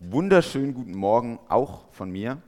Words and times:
Wunderschönen 0.00 0.74
guten 0.74 0.96
Morgen 0.96 1.40
auch 1.48 1.92
von 1.92 2.08
mir. 2.08 2.40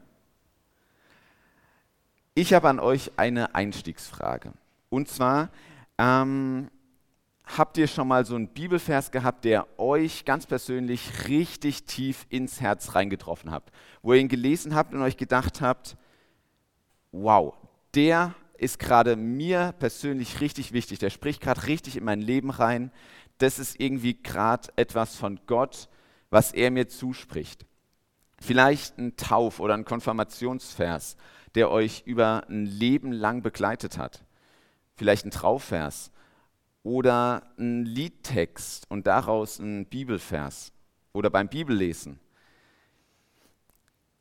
Ich 2.33 2.55
habe 2.55 2.69
an 2.69 2.79
euch 2.79 3.11
eine 3.17 3.57
Einstiegsfrage. 3.57 4.53
Und 4.88 5.09
zwar, 5.09 5.51
ähm, 5.99 6.71
habt 7.45 7.77
ihr 7.77 7.89
schon 7.89 8.07
mal 8.07 8.25
so 8.25 8.37
einen 8.37 8.47
Bibelvers 8.47 9.11
gehabt, 9.11 9.45
der 9.45 9.67
euch 9.81 10.25
ganz 10.25 10.47
persönlich 10.47 11.27
richtig 11.27 11.87
tief 11.87 12.25
ins 12.29 12.61
Herz 12.61 12.95
reingetroffen 12.95 13.51
habt? 13.51 13.72
Wo 14.01 14.12
ihr 14.12 14.21
ihn 14.21 14.28
gelesen 14.28 14.76
habt 14.76 14.94
und 14.94 15.03
euch 15.03 15.17
gedacht 15.17 15.60
habt, 15.60 15.96
wow, 17.10 17.54
der 17.96 18.32
ist 18.58 18.78
gerade 18.78 19.16
mir 19.16 19.74
persönlich 19.80 20.40
richtig 20.40 20.70
wichtig, 20.72 21.00
der 21.00 21.10
spricht 21.10 21.40
gerade 21.40 21.66
richtig 21.66 21.96
in 21.96 22.04
mein 22.04 22.20
Leben 22.20 22.50
rein. 22.50 22.92
Das 23.38 23.58
ist 23.58 23.80
irgendwie 23.80 24.22
gerade 24.22 24.68
etwas 24.76 25.16
von 25.16 25.40
Gott, 25.46 25.88
was 26.30 26.52
er 26.52 26.70
mir 26.70 26.88
zuspricht. 26.88 27.66
Vielleicht 28.40 28.98
ein 28.98 29.16
Tauf- 29.16 29.60
oder 29.60 29.74
ein 29.74 29.84
Konfirmationsvers, 29.84 31.16
der 31.55 31.70
euch 31.70 32.05
über 32.06 32.48
ein 32.48 32.64
Leben 32.64 33.12
lang 33.12 33.42
begleitet 33.42 33.98
hat. 33.98 34.24
Vielleicht 34.96 35.27
ein 35.27 35.30
Trauvers 35.30 36.10
oder 36.82 37.42
ein 37.58 37.84
Liedtext 37.84 38.86
und 38.88 39.06
daraus 39.06 39.58
ein 39.58 39.86
Bibelvers 39.86 40.72
oder 41.12 41.28
beim 41.28 41.48
Bibellesen. 41.48 42.19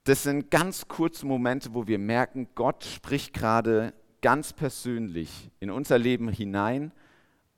Das 0.04 0.24
sind 0.24 0.50
ganz 0.50 0.88
kurze 0.88 1.26
Momente, 1.26 1.74
wo 1.74 1.88
wir 1.88 2.00
merken, 2.00 2.50
Gott 2.56 2.84
spricht 2.84 3.34
gerade 3.34 3.94
ganz 4.22 4.54
persönlich 4.54 5.50
in 5.60 5.70
unser 5.70 5.98
Leben 5.98 6.30
hinein 6.30 6.92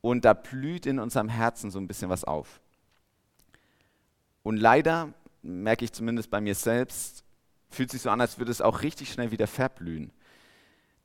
und 0.02 0.26
da 0.26 0.34
blüht 0.34 0.86
in 0.86 1.00
unserem 1.00 1.30
Herzen 1.30 1.72
so 1.72 1.80
ein 1.80 1.88
bisschen 1.88 2.10
was 2.10 2.24
auf. 2.24 2.61
Und 4.44 4.58
leider, 4.58 5.14
merke 5.42 5.86
ich 5.86 5.92
zumindest 5.92 6.30
bei 6.30 6.42
mir 6.42 6.56
selbst, 6.56 7.24
fühlt 7.70 7.92
sich 7.92 8.02
so 8.02 8.10
an, 8.10 8.22
als 8.22 8.38
würde 8.38 8.52
es 8.52 8.62
auch 8.62 8.82
richtig 8.82 9.12
schnell 9.12 9.32
wieder 9.32 9.48
verblühen. 9.48 10.12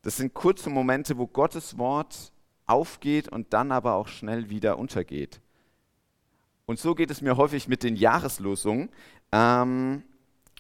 Das 0.02 0.16
sind 0.16 0.34
kurze 0.34 0.70
Momente, 0.70 1.18
wo 1.18 1.26
Gottes 1.26 1.78
Wort 1.78 2.32
aufgeht 2.66 3.28
und 3.28 3.52
dann 3.52 3.72
aber 3.72 3.94
auch 3.94 4.08
schnell 4.08 4.50
wieder 4.50 4.78
untergeht. 4.78 5.40
Und 6.66 6.78
so 6.78 6.94
geht 6.94 7.10
es 7.10 7.20
mir 7.20 7.36
häufig 7.36 7.68
mit 7.68 7.82
den 7.82 7.94
Jahreslosungen. 7.94 8.90
Ähm, 9.30 10.02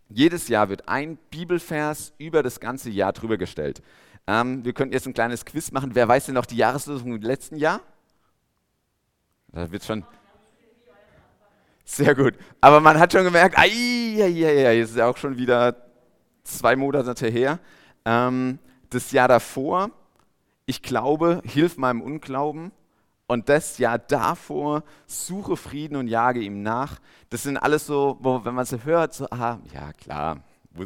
jedes 0.08 0.48
Jahr 0.48 0.68
wird 0.68 0.88
ein 0.88 1.16
Bibelvers 1.30 2.12
über 2.18 2.42
das 2.44 2.60
ganze 2.60 2.90
Jahr 2.90 3.12
drüber 3.12 3.36
gestellt. 3.36 3.82
Ähm, 4.28 4.64
wir 4.64 4.72
könnten 4.72 4.92
jetzt 4.92 5.06
ein 5.06 5.14
kleines 5.14 5.44
Quiz 5.44 5.72
machen. 5.72 5.94
Wer 5.94 6.06
weiß 6.06 6.26
denn 6.26 6.34
noch 6.34 6.46
die 6.46 6.56
Jahreslosung 6.56 7.14
im 7.14 7.22
letzten 7.22 7.56
Jahr? 7.56 7.80
Da 9.48 9.70
wird 9.70 9.84
schon. 9.84 10.04
Sehr 11.88 12.16
gut. 12.16 12.34
Aber 12.60 12.80
man 12.80 12.98
hat 12.98 13.12
schon 13.12 13.22
gemerkt, 13.24 13.56
ai, 13.56 13.70
ai, 14.20 14.44
ai, 14.44 14.66
ai, 14.66 14.80
ist 14.80 14.96
ja 14.96 15.06
auch 15.06 15.16
schon 15.16 15.38
wieder 15.38 15.76
zwei 16.42 16.74
Monate 16.74 17.28
her. 17.28 17.60
Ähm, 18.04 18.58
das 18.90 19.12
Jahr 19.12 19.28
davor, 19.28 19.90
ich 20.66 20.82
glaube, 20.82 21.40
hilf 21.44 21.78
meinem 21.78 22.02
Unglauben. 22.02 22.72
Und 23.28 23.48
das 23.48 23.78
Jahr 23.78 23.98
davor, 23.98 24.82
suche 25.06 25.56
Frieden 25.56 25.96
und 25.96 26.08
jage 26.08 26.40
ihm 26.40 26.62
nach. 26.62 26.98
Das 27.30 27.44
sind 27.44 27.56
alles 27.56 27.86
so, 27.86 28.18
wo, 28.20 28.44
wenn 28.44 28.54
man 28.54 28.66
sie 28.66 28.84
hört, 28.84 29.14
so, 29.14 29.26
ah, 29.30 29.58
ja 29.72 29.92
klar, 29.92 30.40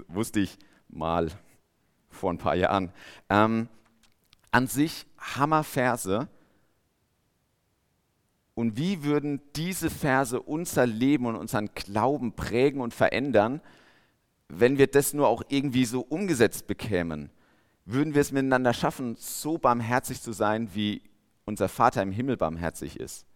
wusste 0.09 0.41
ich 0.41 0.59
mal 0.89 1.29
vor 2.11 2.31
ein 2.31 2.39
paar 2.39 2.57
Jahren. 2.57 2.93
Ähm, 3.29 3.69
an 4.51 4.67
sich 4.67 5.07
Hammerverse, 5.19 6.29
und 8.55 8.77
wie 8.77 9.05
würden 9.05 9.41
diese 9.57 9.91
Verse 9.91 10.41
unser 10.41 10.87
Leben 10.87 11.27
und 11.27 11.37
unseren 11.37 11.71
Glauben 11.75 12.33
prägen 12.33 12.81
und 12.81 12.93
verändern, 12.93 13.61
wenn 14.49 14.79
wir 14.79 14.87
das 14.87 15.15
nur 15.15 15.29
auch 15.29 15.43
irgendwie 15.49 15.85
so 15.85 16.01
umgesetzt 16.01 16.67
bekämen? 16.67 17.31
Würden 17.85 18.15
wir 18.15 18.21
es 18.21 18.33
miteinander 18.33 18.75
schaffen, 18.75 19.17
so 19.17 19.59
barmherzig 19.59 20.21
zu 20.21 20.33
sein, 20.33 20.69
wie 20.75 21.03
unser 21.45 21.69
Vater 21.69 22.03
im 22.03 22.13
Himmel 22.13 22.37
barmherzig 22.37 22.99
ist? 22.99 23.27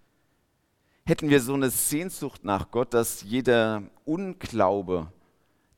Hätten 1.06 1.28
wir 1.28 1.40
so 1.40 1.54
eine 1.54 1.70
Sehnsucht 1.70 2.44
nach 2.44 2.70
Gott, 2.70 2.94
dass 2.94 3.22
jeder 3.22 3.82
Unglaube, 4.04 5.12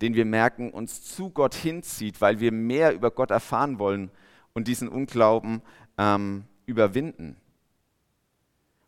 den 0.00 0.14
wir 0.14 0.24
merken, 0.24 0.70
uns 0.70 1.02
zu 1.02 1.30
Gott 1.30 1.54
hinzieht, 1.54 2.20
weil 2.20 2.38
wir 2.38 2.52
mehr 2.52 2.94
über 2.94 3.10
Gott 3.10 3.30
erfahren 3.30 3.78
wollen 3.78 4.10
und 4.54 4.68
diesen 4.68 4.88
Unglauben 4.88 5.62
ähm, 5.98 6.44
überwinden? 6.66 7.36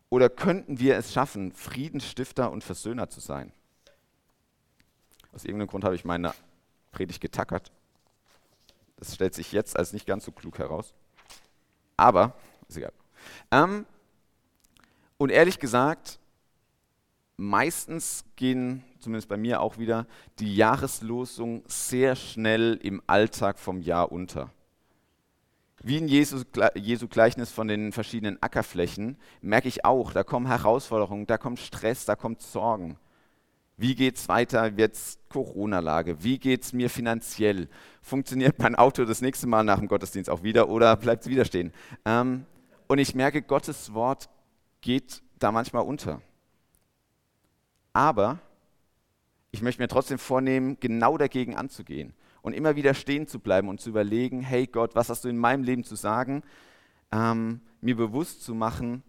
Oder 0.09 0.29
könnten 0.29 0.79
wir 0.79 0.97
es 0.97 1.13
schaffen, 1.13 1.51
Friedensstifter 1.51 2.51
und 2.51 2.63
Versöhner 2.63 3.09
zu 3.09 3.19
sein? 3.19 3.51
Aus 5.31 5.45
irgendeinem 5.45 5.67
Grund 5.67 5.83
habe 5.83 5.95
ich 5.95 6.05
meine 6.05 6.33
Predigt 6.91 7.21
getackert. 7.21 7.71
Das 8.97 9.13
stellt 9.13 9.35
sich 9.35 9.51
jetzt 9.51 9.77
als 9.77 9.93
nicht 9.93 10.07
ganz 10.07 10.25
so 10.25 10.31
klug 10.31 10.57
heraus. 10.57 10.93
Aber, 11.95 12.35
ist 12.67 12.77
egal. 12.77 12.93
Ähm, 13.51 13.85
und 15.17 15.29
ehrlich 15.29 15.59
gesagt, 15.59 16.19
meistens 17.37 18.25
gehen, 18.35 18.83
zumindest 18.99 19.29
bei 19.29 19.37
mir 19.37 19.61
auch 19.61 19.77
wieder, 19.77 20.07
die 20.39 20.55
Jahreslosungen 20.55 21.63
sehr 21.67 22.15
schnell 22.15 22.79
im 22.81 23.01
Alltag 23.07 23.59
vom 23.59 23.81
Jahr 23.81 24.11
unter. 24.11 24.51
Wie 25.81 25.97
in 25.97 26.07
Jesu, 26.07 26.43
Jesu 26.75 27.07
Gleichnis 27.07 27.51
von 27.51 27.67
den 27.67 27.91
verschiedenen 27.91 28.41
Ackerflächen 28.41 29.17
merke 29.41 29.69
ich 29.69 29.85
auch, 29.85 30.11
da 30.11 30.23
kommen 30.23 30.47
Herausforderungen, 30.47 31.25
da 31.25 31.37
kommt 31.37 31.59
Stress, 31.59 32.05
da 32.05 32.15
kommt 32.15 32.41
Sorgen. 32.41 32.97
Wie 33.77 33.95
geht 33.95 34.17
es 34.17 34.27
weiter? 34.27 34.75
Wird's 34.75 35.19
Corona-Lage? 35.29 36.21
Wie 36.21 36.37
geht 36.37 36.63
es 36.63 36.73
mir 36.73 36.89
finanziell? 36.89 37.69
Funktioniert 38.01 38.59
mein 38.59 38.75
Auto 38.75 39.05
das 39.05 39.21
nächste 39.21 39.47
Mal 39.47 39.63
nach 39.63 39.79
dem 39.79 39.87
Gottesdienst 39.87 40.29
auch 40.29 40.43
wieder 40.43 40.67
oder 40.67 40.97
bleibt 40.97 41.23
es 41.23 41.29
wieder 41.29 41.45
stehen? 41.45 41.71
Ähm, 42.03 42.45
und 42.87 42.99
ich 42.99 43.15
merke, 43.15 43.41
Gottes 43.41 43.93
Wort 43.93 44.29
geht 44.81 45.21
da 45.37 45.53
manchmal 45.53 45.83
unter. 45.83 46.21
Aber 47.93 48.39
ich 49.51 49.61
möchte 49.61 49.81
mir 49.81 49.87
trotzdem 49.87 50.19
vornehmen, 50.19 50.77
genau 50.81 51.17
dagegen 51.17 51.55
anzugehen 51.55 52.13
und 52.41 52.53
immer 52.53 52.75
wieder 52.75 52.93
stehen 52.93 53.27
zu 53.27 53.39
bleiben 53.39 53.69
und 53.69 53.81
zu 53.81 53.89
überlegen, 53.89 54.41
hey 54.41 54.67
Gott, 54.67 54.95
was 54.95 55.09
hast 55.09 55.25
du 55.25 55.29
in 55.29 55.37
meinem 55.37 55.63
Leben 55.63 55.83
zu 55.83 55.95
sagen? 55.95 56.43
Ähm, 57.11 57.61
mir 57.81 57.95
bewusst 57.95 58.43
zu 58.43 58.53
machen, 58.53 59.03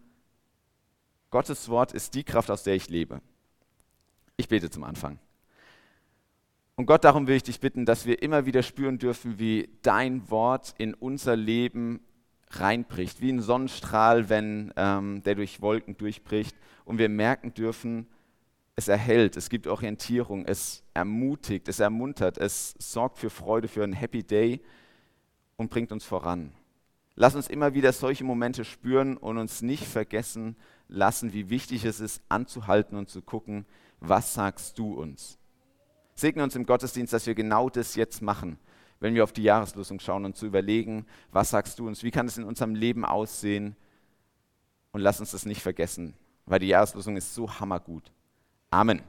Gottes 1.29 1.69
Wort 1.69 1.93
ist 1.93 2.13
die 2.13 2.23
Kraft, 2.23 2.51
aus 2.51 2.63
der 2.63 2.75
ich 2.75 2.89
lebe. 2.89 3.21
Ich 4.35 4.49
bete 4.49 4.69
zum 4.69 4.83
Anfang. 4.83 5.19
Und 6.75 6.85
Gott, 6.87 7.03
darum 7.03 7.27
will 7.27 7.35
ich 7.35 7.43
dich 7.43 7.59
bitten, 7.59 7.85
dass 7.85 8.05
wir 8.05 8.21
immer 8.21 8.45
wieder 8.45 8.63
spüren 8.63 8.97
dürfen, 8.97 9.39
wie 9.39 9.69
dein 9.81 10.29
Wort 10.29 10.73
in 10.77 10.93
unser 10.93 11.35
Leben 11.35 12.01
reinbricht, 12.49 13.21
wie 13.21 13.31
ein 13.31 13.41
Sonnenstrahl, 13.41 14.29
wenn 14.29 14.73
ähm, 14.75 15.21
der 15.23 15.35
durch 15.35 15.61
Wolken 15.61 15.95
durchbricht 15.97 16.55
und 16.83 16.97
wir 16.97 17.07
merken 17.07 17.53
dürfen, 17.53 18.07
es 18.75 18.87
erhält, 18.87 19.37
es 19.37 19.49
gibt 19.49 19.67
Orientierung, 19.67 20.45
es 20.45 20.83
ermutigt, 20.93 21.67
es 21.67 21.79
ermuntert, 21.79 22.37
es 22.37 22.73
sorgt 22.79 23.19
für 23.19 23.29
Freude, 23.29 23.67
für 23.67 23.83
einen 23.83 23.93
Happy 23.93 24.23
Day 24.23 24.61
und 25.57 25.69
bringt 25.69 25.91
uns 25.91 26.05
voran. 26.05 26.53
Lass 27.15 27.35
uns 27.35 27.47
immer 27.47 27.73
wieder 27.73 27.91
solche 27.91 28.23
Momente 28.23 28.63
spüren 28.63 29.17
und 29.17 29.37
uns 29.37 29.61
nicht 29.61 29.85
vergessen 29.85 30.55
lassen, 30.87 31.33
wie 31.33 31.49
wichtig 31.49 31.85
es 31.85 31.99
ist, 31.99 32.21
anzuhalten 32.29 32.97
und 32.97 33.09
zu 33.09 33.21
gucken, 33.21 33.65
was 33.99 34.33
sagst 34.33 34.79
du 34.79 34.93
uns? 34.93 35.37
Segne 36.15 36.43
uns 36.43 36.55
im 36.55 36.65
Gottesdienst, 36.65 37.13
dass 37.13 37.27
wir 37.27 37.35
genau 37.35 37.69
das 37.69 37.95
jetzt 37.95 38.21
machen, 38.21 38.57
wenn 38.99 39.13
wir 39.13 39.23
auf 39.23 39.33
die 39.33 39.43
Jahreslosung 39.43 39.99
schauen 39.99 40.25
und 40.25 40.35
zu 40.35 40.45
überlegen, 40.45 41.05
was 41.31 41.49
sagst 41.49 41.79
du 41.79 41.87
uns? 41.87 42.03
Wie 42.03 42.11
kann 42.11 42.27
es 42.27 42.37
in 42.37 42.43
unserem 42.43 42.75
Leben 42.75 43.05
aussehen? 43.05 43.75
Und 44.91 45.01
lass 45.01 45.19
uns 45.19 45.31
das 45.31 45.45
nicht 45.45 45.61
vergessen, 45.61 46.13
weil 46.45 46.59
die 46.59 46.67
Jahreslosung 46.67 47.17
ist 47.17 47.33
so 47.33 47.59
hammergut. 47.59 48.11
Amen. 48.71 49.01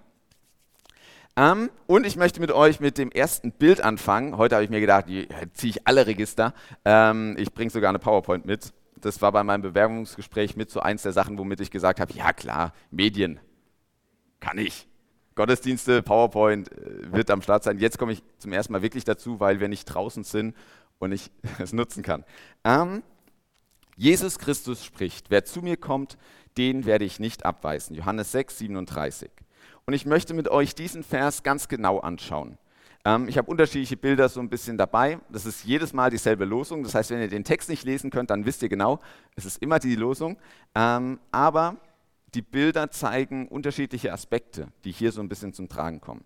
Ähm, 1.37 1.71
und 1.87 2.05
ich 2.05 2.17
möchte 2.17 2.41
mit 2.41 2.51
euch 2.51 2.81
mit 2.81 2.99
dem 2.99 3.13
ersten 3.13 3.53
Bild 3.53 3.81
anfangen. 3.81 4.37
Heute 4.37 4.57
habe 4.57 4.65
ich 4.65 4.71
mir 4.71 4.81
gedacht, 4.81 5.07
ziehe 5.07 5.71
ich 5.71 5.87
alle 5.87 6.07
Register. 6.07 6.53
Ähm, 6.85 7.37
ich 7.39 7.55
bringe 7.55 7.71
sogar 7.71 7.89
eine 7.91 8.01
PowerPoint 8.01 8.45
mit. 8.45 8.75
Das 8.97 9.23
war 9.23 9.31
bei 9.31 9.45
meinem 9.45 9.63
Bewerbungsgespräch 9.63 10.57
mit 10.57 10.71
so 10.71 10.81
eins 10.81 11.03
der 11.03 11.13
Sachen, 11.13 11.39
womit 11.39 11.61
ich 11.61 11.71
gesagt 11.71 12.01
habe, 12.01 12.13
ja 12.13 12.33
klar, 12.33 12.75
Medien 12.91 13.39
kann 14.41 14.59
ich. 14.59 14.89
Gottesdienste, 15.37 16.03
PowerPoint 16.03 16.71
äh, 16.73 17.13
wird 17.13 17.31
am 17.31 17.41
Start 17.41 17.63
sein. 17.63 17.79
Jetzt 17.79 17.99
komme 17.99 18.13
ich 18.13 18.23
zum 18.39 18.53
ersten 18.53 18.73
Mal 18.73 18.83
wirklich 18.83 19.05
dazu, 19.05 19.39
weil 19.39 19.61
wir 19.61 19.69
nicht 19.69 19.87
draußen 19.87 20.25
sind 20.25 20.57
und 20.99 21.13
ich 21.13 21.31
es 21.61 21.73
nutzen 21.73 22.03
kann. 22.03 22.25
Ähm, 22.65 23.05
Jesus 23.97 24.41
Christus 24.41 24.85
spricht, 24.85 25.31
wer 25.31 25.45
zu 25.45 25.63
mir 25.63 25.77
kommt, 25.77 26.19
den 26.59 26.85
werde 26.85 27.05
ich 27.05 27.21
nicht 27.21 27.47
abweisen. 27.47 27.95
Johannes 27.95 28.33
6, 28.33 28.59
37. 28.59 29.31
Und 29.87 29.95
ich 29.95 30.07
möchte 30.07 30.35
mit 30.35 30.49
euch 30.49 30.75
diesen 30.75 31.03
Vers 31.03 31.43
ganz 31.43 31.69
genau 31.69 31.99
anschauen. 31.99 32.59
Ähm, 33.05 33.29
ich 33.29 33.37
habe 33.37 33.51
unterschiedliche 33.51 33.97
Bilder 33.97 34.29
so 34.29 34.41
ein 34.41 34.49
bisschen 34.49 34.79
dabei. 34.79 35.19
Das 35.29 35.45
ist 35.45 35.65
jedes 35.65 35.93
Mal 35.93 36.11
dieselbe 36.11 36.45
Losung. 36.45 36.83
Das 36.83 36.95
heißt, 36.95 37.11
wenn 37.11 37.21
ihr 37.21 37.29
den 37.29 37.45
Text 37.45 37.69
nicht 37.69 37.85
lesen 37.85 38.11
könnt, 38.11 38.31
dann 38.31 38.47
wisst 38.47 38.63
ihr 38.63 38.69
genau, 38.69 39.01
es 39.35 39.45
ist 39.45 39.61
immer 39.61 39.79
die 39.79 39.97
Losung. 39.97 40.37
Ähm, 40.75 41.19
aber 41.33 41.77
die 42.35 42.43
Bilder 42.43 42.91
zeigen 42.91 43.49
unterschiedliche 43.49 44.13
Aspekte, 44.13 44.69
die 44.85 44.93
hier 44.93 45.13
so 45.13 45.21
ein 45.21 45.29
bisschen 45.29 45.53
zum 45.53 45.69
Tragen 45.69 46.01
kommen. 46.01 46.25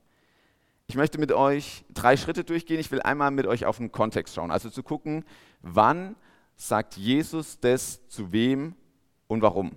Ich 0.87 0.95
möchte 0.95 1.19
mit 1.19 1.33
euch 1.33 1.85
drei 1.93 2.17
Schritte 2.17 2.45
durchgehen. 2.45 2.79
Ich 2.79 2.93
will 2.93 3.03
einmal 3.03 3.31
mit 3.31 3.47
euch 3.47 3.65
auf 3.65 3.79
den 3.79 3.91
Kontext 3.91 4.35
schauen, 4.35 4.51
also 4.53 4.71
zu 4.71 4.83
gucken, 4.83 5.25
wann 5.63 6.15
sagt 6.57 6.97
Jesus 6.97 7.59
das 7.59 8.07
zu 8.09 8.31
wem 8.33 8.75
und 9.27 9.43
warum. 9.43 9.77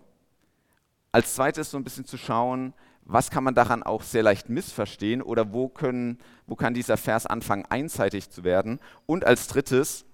Als 1.11 1.33
zweites 1.33 1.71
so 1.71 1.77
ein 1.77 1.83
bisschen 1.83 2.05
zu 2.05 2.17
schauen, 2.17 2.73
was 3.11 3.31
kann 3.31 3.44
man 3.44 3.56
daran 3.56 3.81
auch 3.81 4.03
sehr 4.03 4.21
leicht 4.21 4.50
missverstehen 4.50 5.23
oder 5.23 5.51
wo, 5.51 5.67
können, 5.67 6.19
wo 6.45 6.56
kann 6.56 6.75
dieser 6.75 6.95
Vers 6.95 7.25
anfangen 7.25 7.65
einseitig 7.65 8.29
zu 8.29 8.44
werden. 8.44 8.79
Und 9.07 9.25
als 9.25 9.47
drittes, 9.47 10.06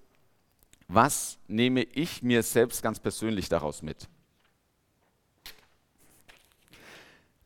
was 0.88 1.36
nehme 1.46 1.82
ich 1.82 2.22
mir 2.22 2.42
selbst 2.42 2.82
ganz 2.82 2.98
persönlich 2.98 3.50
daraus 3.50 3.82
mit? 3.82 4.08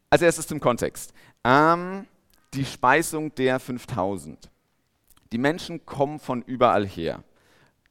Als 0.08 0.22
erstes 0.22 0.46
zum 0.46 0.60
Kontext. 0.60 1.12
Ähm, 1.42 2.06
die 2.54 2.64
Speisung 2.64 3.34
der 3.34 3.58
5000. 3.58 4.48
Die 5.32 5.38
Menschen 5.38 5.84
kommen 5.84 6.20
von 6.20 6.42
überall 6.42 6.86
her. 6.86 7.24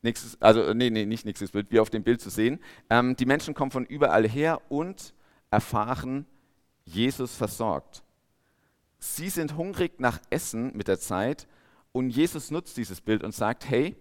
Nächstes, 0.01 0.41
also 0.41 0.73
nee, 0.73 0.89
nee, 0.89 1.05
nicht 1.05 1.25
nächstes 1.25 1.51
Bild, 1.51 1.67
wie 1.71 1.81
auf 1.81 1.89
dem 1.89 2.03
Bild 2.03 2.21
zu 2.21 2.29
sehen. 2.29 2.61
Ähm, 2.89 3.17
die 3.17 3.25
Menschen 3.25 3.53
kommen 3.53 3.71
von 3.71 3.85
überall 3.85 4.25
her 4.29 4.61
und 4.69 5.13
erfahren, 5.51 6.25
Jesus 6.93 7.35
versorgt. 7.35 8.03
Sie 8.99 9.29
sind 9.29 9.55
hungrig 9.55 9.99
nach 9.99 10.19
Essen 10.29 10.75
mit 10.75 10.87
der 10.87 10.99
Zeit 10.99 11.47
und 11.91 12.09
Jesus 12.09 12.51
nutzt 12.51 12.77
dieses 12.77 13.01
Bild 13.01 13.23
und 13.23 13.33
sagt, 13.33 13.69
hey, 13.69 13.95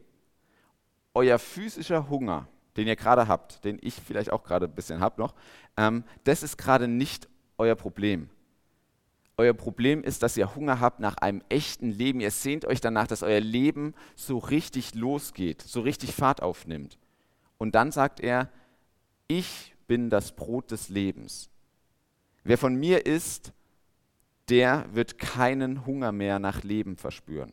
euer 1.14 1.38
physischer 1.38 2.08
Hunger, 2.08 2.48
den 2.76 2.88
ihr 2.88 2.96
gerade 2.96 3.28
habt, 3.28 3.64
den 3.64 3.78
ich 3.80 3.94
vielleicht 3.94 4.30
auch 4.30 4.42
gerade 4.42 4.66
ein 4.66 4.74
bisschen 4.74 5.00
habe 5.00 5.20
noch, 5.20 5.34
ähm, 5.76 6.04
das 6.24 6.42
ist 6.42 6.58
gerade 6.58 6.88
nicht 6.88 7.28
euer 7.58 7.74
Problem. 7.74 8.28
Euer 9.36 9.54
Problem 9.54 10.02
ist, 10.02 10.24
dass 10.24 10.36
ihr 10.36 10.56
Hunger 10.56 10.80
habt 10.80 10.98
nach 10.98 11.16
einem 11.18 11.42
echten 11.48 11.90
Leben. 11.90 12.18
Ihr 12.18 12.32
sehnt 12.32 12.64
euch 12.64 12.80
danach, 12.80 13.06
dass 13.06 13.22
euer 13.22 13.40
Leben 13.40 13.94
so 14.16 14.38
richtig 14.38 14.96
losgeht, 14.96 15.62
so 15.62 15.80
richtig 15.80 16.12
Fahrt 16.12 16.42
aufnimmt. 16.42 16.98
Und 17.56 17.76
dann 17.76 17.92
sagt 17.92 18.18
er, 18.18 18.50
ich 19.28 19.76
bin 19.86 20.10
das 20.10 20.32
Brot 20.32 20.72
des 20.72 20.88
Lebens. 20.88 21.50
Wer 22.48 22.56
von 22.56 22.76
mir 22.76 23.04
isst, 23.04 23.52
der 24.48 24.86
wird 24.94 25.18
keinen 25.18 25.84
Hunger 25.84 26.12
mehr 26.12 26.38
nach 26.38 26.62
Leben 26.62 26.96
verspüren. 26.96 27.52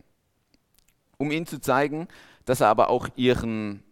Um 1.18 1.32
ihnen 1.32 1.46
zu 1.46 1.60
zeigen, 1.60 2.08
dass 2.46 2.62
er 2.62 2.70
aber 2.70 2.88
auch 2.88 3.10
ihren 3.18 3.84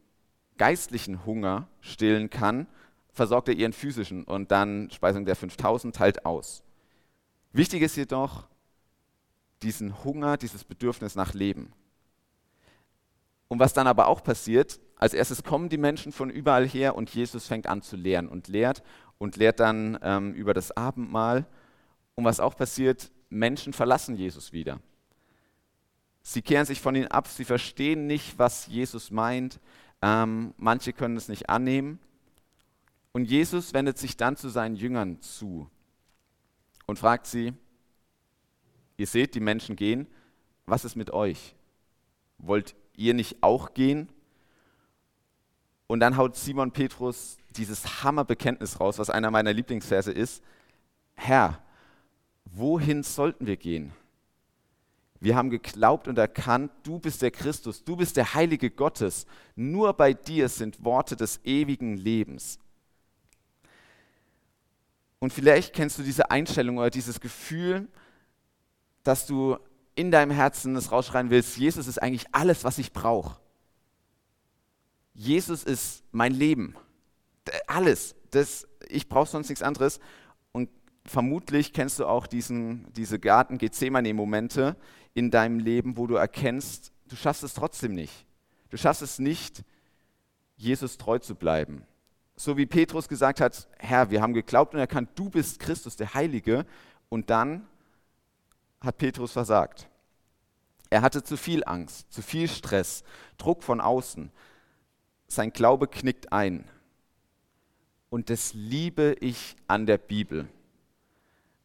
geistlichen 0.57 1.25
Hunger 1.25 1.67
stillen 1.81 2.29
kann, 2.29 2.67
versorgt 3.11 3.49
er 3.49 3.55
ihren 3.55 3.73
physischen 3.73 4.23
und 4.23 4.51
dann 4.51 4.89
Speisung 4.91 5.25
der 5.25 5.35
5000 5.35 5.93
teilt 5.93 6.25
aus. 6.25 6.63
Wichtig 7.51 7.81
ist 7.81 7.97
jedoch 7.97 8.47
diesen 9.61 10.05
Hunger, 10.05 10.37
dieses 10.37 10.63
Bedürfnis 10.63 11.15
nach 11.15 11.33
Leben. 11.33 11.73
Und 13.49 13.59
was 13.59 13.73
dann 13.73 13.87
aber 13.87 14.07
auch 14.07 14.23
passiert, 14.23 14.79
als 14.95 15.13
erstes 15.13 15.43
kommen 15.43 15.67
die 15.67 15.77
Menschen 15.77 16.13
von 16.13 16.29
überall 16.29 16.65
her 16.65 16.95
und 16.95 17.09
Jesus 17.09 17.45
fängt 17.45 17.67
an 17.67 17.81
zu 17.81 17.97
lehren 17.97 18.29
und 18.29 18.47
lehrt 18.47 18.83
und 19.23 19.37
lehrt 19.37 19.61
dann 19.61 19.97
ähm, 20.01 20.33
über 20.33 20.53
das 20.53 20.75
Abendmahl. 20.75 21.47
Und 22.15 22.25
was 22.25 22.41
auch 22.41 22.57
passiert, 22.57 23.09
Menschen 23.29 23.71
verlassen 23.71 24.17
Jesus 24.17 24.51
wieder. 24.51 24.81
Sie 26.21 26.41
kehren 26.41 26.65
sich 26.65 26.81
von 26.81 26.93
ihm 26.93 27.07
ab, 27.07 27.29
sie 27.29 27.45
verstehen 27.45 28.05
nicht, 28.05 28.37
was 28.37 28.67
Jesus 28.67 29.11
meint. 29.11 29.61
Ähm, 30.01 30.53
manche 30.57 30.91
können 30.91 31.15
es 31.15 31.29
nicht 31.29 31.49
annehmen. 31.49 31.99
Und 33.13 33.23
Jesus 33.23 33.73
wendet 33.73 33.97
sich 33.97 34.17
dann 34.17 34.35
zu 34.35 34.49
seinen 34.49 34.75
Jüngern 34.75 35.21
zu 35.21 35.69
und 36.85 36.99
fragt 36.99 37.25
sie, 37.25 37.53
ihr 38.97 39.07
seht, 39.07 39.35
die 39.35 39.39
Menschen 39.39 39.77
gehen, 39.77 40.05
was 40.65 40.83
ist 40.83 40.97
mit 40.97 41.11
euch? 41.11 41.55
Wollt 42.39 42.75
ihr 42.97 43.13
nicht 43.13 43.41
auch 43.41 43.73
gehen? 43.73 44.09
Und 45.87 46.01
dann 46.01 46.17
haut 46.17 46.35
Simon 46.35 46.71
Petrus 46.71 47.37
dieses 47.57 48.03
Hammerbekenntnis 48.03 48.79
raus, 48.79 48.99
was 48.99 49.09
einer 49.09 49.31
meiner 49.31 49.53
Lieblingsverse 49.53 50.11
ist. 50.11 50.43
Herr, 51.15 51.61
wohin 52.45 53.03
sollten 53.03 53.47
wir 53.47 53.57
gehen? 53.57 53.93
Wir 55.19 55.37
haben 55.37 55.49
geglaubt 55.49 56.09
und 56.09 56.17
erkannt, 56.17 56.71
du 56.83 56.99
bist 56.99 57.21
der 57.21 57.31
Christus, 57.31 57.83
du 57.83 57.95
bist 57.95 58.17
der 58.17 58.33
Heilige 58.33 58.69
Gottes. 58.69 59.25
Nur 59.55 59.93
bei 59.93 60.13
dir 60.13 60.49
sind 60.49 60.83
Worte 60.83 61.15
des 61.15 61.39
ewigen 61.45 61.95
Lebens. 61.95 62.59
Und 65.19 65.31
vielleicht 65.31 65.73
kennst 65.73 65.97
du 65.97 66.03
diese 66.03 66.29
Einstellung 66.29 66.77
oder 66.77 66.89
dieses 66.89 67.21
Gefühl, 67.21 67.87
dass 69.03 69.25
du 69.25 69.57
in 69.95 70.11
deinem 70.11 70.31
Herzen 70.31 70.75
es 70.75 70.91
rausschreien 70.91 71.29
willst, 71.29 71.57
Jesus 71.57 71.87
ist 71.87 72.01
eigentlich 72.01 72.25
alles, 72.33 72.63
was 72.63 72.77
ich 72.77 72.91
brauche. 72.91 73.37
Jesus 75.13 75.63
ist 75.63 76.03
mein 76.11 76.33
Leben. 76.33 76.75
Alles. 77.67 78.15
Das, 78.31 78.67
ich 78.87 79.09
brauche 79.09 79.29
sonst 79.29 79.49
nichts 79.49 79.63
anderes. 79.63 79.99
Und 80.51 80.69
vermutlich 81.05 81.73
kennst 81.73 81.99
du 81.99 82.05
auch 82.05 82.27
diesen, 82.27 82.91
diese 82.93 83.19
Garten-Gethsemane-Momente 83.19 84.75
in 85.13 85.31
deinem 85.31 85.59
Leben, 85.59 85.97
wo 85.97 86.07
du 86.07 86.15
erkennst, 86.15 86.91
du 87.07 87.15
schaffst 87.15 87.43
es 87.43 87.53
trotzdem 87.53 87.93
nicht. 87.93 88.25
Du 88.69 88.77
schaffst 88.77 89.01
es 89.01 89.19
nicht, 89.19 89.63
Jesus 90.55 90.97
treu 90.97 91.19
zu 91.19 91.35
bleiben 91.35 91.85
so 92.35 92.57
wie 92.57 92.65
Petrus 92.65 93.07
gesagt 93.07 93.41
hat, 93.41 93.67
Herr, 93.77 94.09
wir 94.09 94.21
haben 94.21 94.33
geglaubt 94.33 94.73
und 94.73 94.79
erkannt, 94.79 95.11
du 95.15 95.29
bist 95.29 95.59
Christus, 95.59 95.95
der 95.95 96.13
Heilige. 96.13 96.65
Und 97.09 97.29
dann 97.29 97.67
hat 98.81 98.97
Petrus 98.97 99.31
versagt. 99.31 99.87
Er 100.89 101.01
hatte 101.01 101.23
zu 101.23 101.37
viel 101.37 101.63
Angst, 101.63 102.11
zu 102.11 102.21
viel 102.21 102.47
Stress, 102.47 103.03
Druck 103.37 103.63
von 103.63 103.81
außen. 103.81 104.31
Sein 105.27 105.51
Glaube 105.51 105.87
knickt 105.87 106.33
ein. 106.33 106.69
Und 108.13 108.29
das 108.29 108.53
liebe 108.53 109.15
ich 109.21 109.55
an 109.67 109.87
der 109.87 109.97
Bibel. 109.97 110.47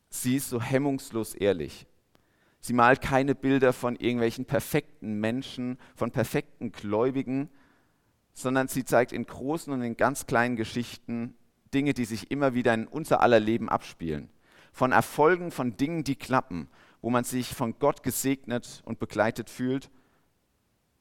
Sie 0.08 0.36
ist 0.36 0.48
so 0.48 0.62
hemmungslos 0.62 1.34
ehrlich. 1.34 1.86
Sie 2.58 2.72
malt 2.72 3.02
keine 3.02 3.34
Bilder 3.34 3.74
von 3.74 3.96
irgendwelchen 3.96 4.46
perfekten 4.46 5.20
Menschen, 5.20 5.76
von 5.94 6.10
perfekten 6.10 6.72
Gläubigen, 6.72 7.50
sondern 8.32 8.66
sie 8.66 8.86
zeigt 8.86 9.12
in 9.12 9.26
großen 9.26 9.70
und 9.74 9.82
in 9.82 9.98
ganz 9.98 10.24
kleinen 10.24 10.56
Geschichten 10.56 11.34
Dinge, 11.74 11.92
die 11.92 12.06
sich 12.06 12.30
immer 12.30 12.54
wieder 12.54 12.72
in 12.72 12.86
unser 12.86 13.20
aller 13.20 13.40
Leben 13.40 13.68
abspielen. 13.68 14.30
Von 14.72 14.92
Erfolgen, 14.92 15.50
von 15.50 15.76
Dingen, 15.76 16.02
die 16.02 16.16
klappen, 16.16 16.70
wo 17.02 17.10
man 17.10 17.24
sich 17.24 17.48
von 17.54 17.78
Gott 17.78 18.02
gesegnet 18.02 18.80
und 18.86 18.98
begleitet 18.98 19.50
fühlt 19.50 19.90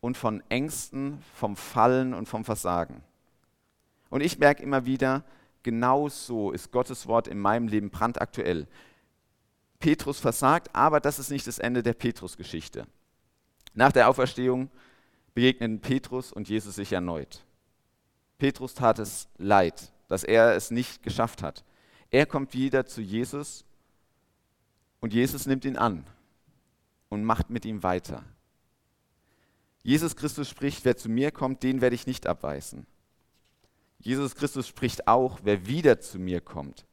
und 0.01 0.17
von 0.17 0.43
Ängsten, 0.49 1.19
vom 1.33 1.55
Fallen 1.55 2.13
und 2.13 2.27
vom 2.27 2.43
Versagen. 2.43 3.01
Und 4.09 4.19
ich 4.21 4.39
merke 4.39 4.61
immer 4.61 4.85
wieder, 4.85 5.23
genau 5.67 6.07
so 6.07 6.51
ist 6.51 6.71
Gottes 6.71 7.07
Wort 7.07 7.27
in 7.27 7.37
meinem 7.37 7.67
Leben 7.67 7.89
brandaktuell. 7.89 8.67
Petrus 9.79 10.17
versagt, 10.17 10.73
aber 10.73 11.01
das 11.01 11.19
ist 11.19 11.29
nicht 11.29 11.45
das 11.45 11.59
Ende 11.59 11.83
der 11.83 11.93
Petrus-Geschichte. 11.93 12.87
Nach 13.73 13.91
der 13.91 14.07
Auferstehung 14.07 14.71
begegneten 15.33 15.81
Petrus 15.81 16.31
und 16.31 16.47
Jesus 16.47 16.75
sich 16.75 16.93
erneut. 16.93 17.43
Petrus 18.37 18.75
tat 18.75 18.97
es 18.99 19.27
leid, 19.37 19.91
dass 20.07 20.23
er 20.23 20.55
es 20.55 20.71
nicht 20.71 21.03
geschafft 21.03 21.43
hat. 21.43 21.65
Er 22.11 22.25
kommt 22.25 22.53
wieder 22.53 22.85
zu 22.85 23.01
Jesus 23.01 23.65
und 25.01 25.13
Jesus 25.13 25.47
nimmt 25.47 25.65
ihn 25.65 25.75
an 25.75 26.05
und 27.09 27.25
macht 27.25 27.49
mit 27.49 27.65
ihm 27.65 27.83
weiter. 27.83 28.23
Jesus 29.83 30.15
Christus 30.15 30.47
spricht, 30.47 30.85
wer 30.85 30.95
zu 30.95 31.09
mir 31.09 31.31
kommt, 31.31 31.61
den 31.61 31.81
werde 31.81 31.95
ich 31.95 32.07
nicht 32.07 32.25
abweisen. 32.25 32.87
Jesus 33.99 34.35
Christus 34.35 34.67
spricht 34.67 35.07
auch, 35.07 35.39
wer 35.43 35.67
wieder 35.67 35.99
zu 35.99 36.19
mir 36.19 36.41
kommt, 36.41 36.85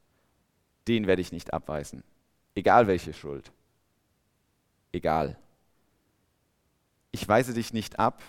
den 0.87 1.07
werde 1.07 1.21
ich 1.21 1.31
nicht 1.31 1.53
abweisen. 1.53 2.03
Egal 2.55 2.87
welche 2.87 3.13
Schuld. 3.13 3.51
Egal. 4.91 5.37
Ich 7.11 7.27
weise 7.27 7.53
dich 7.53 7.73
nicht 7.73 7.99
ab, 7.99 8.21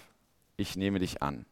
ich 0.56 0.76
nehme 0.76 0.98
dich 0.98 1.22
an. 1.22 1.46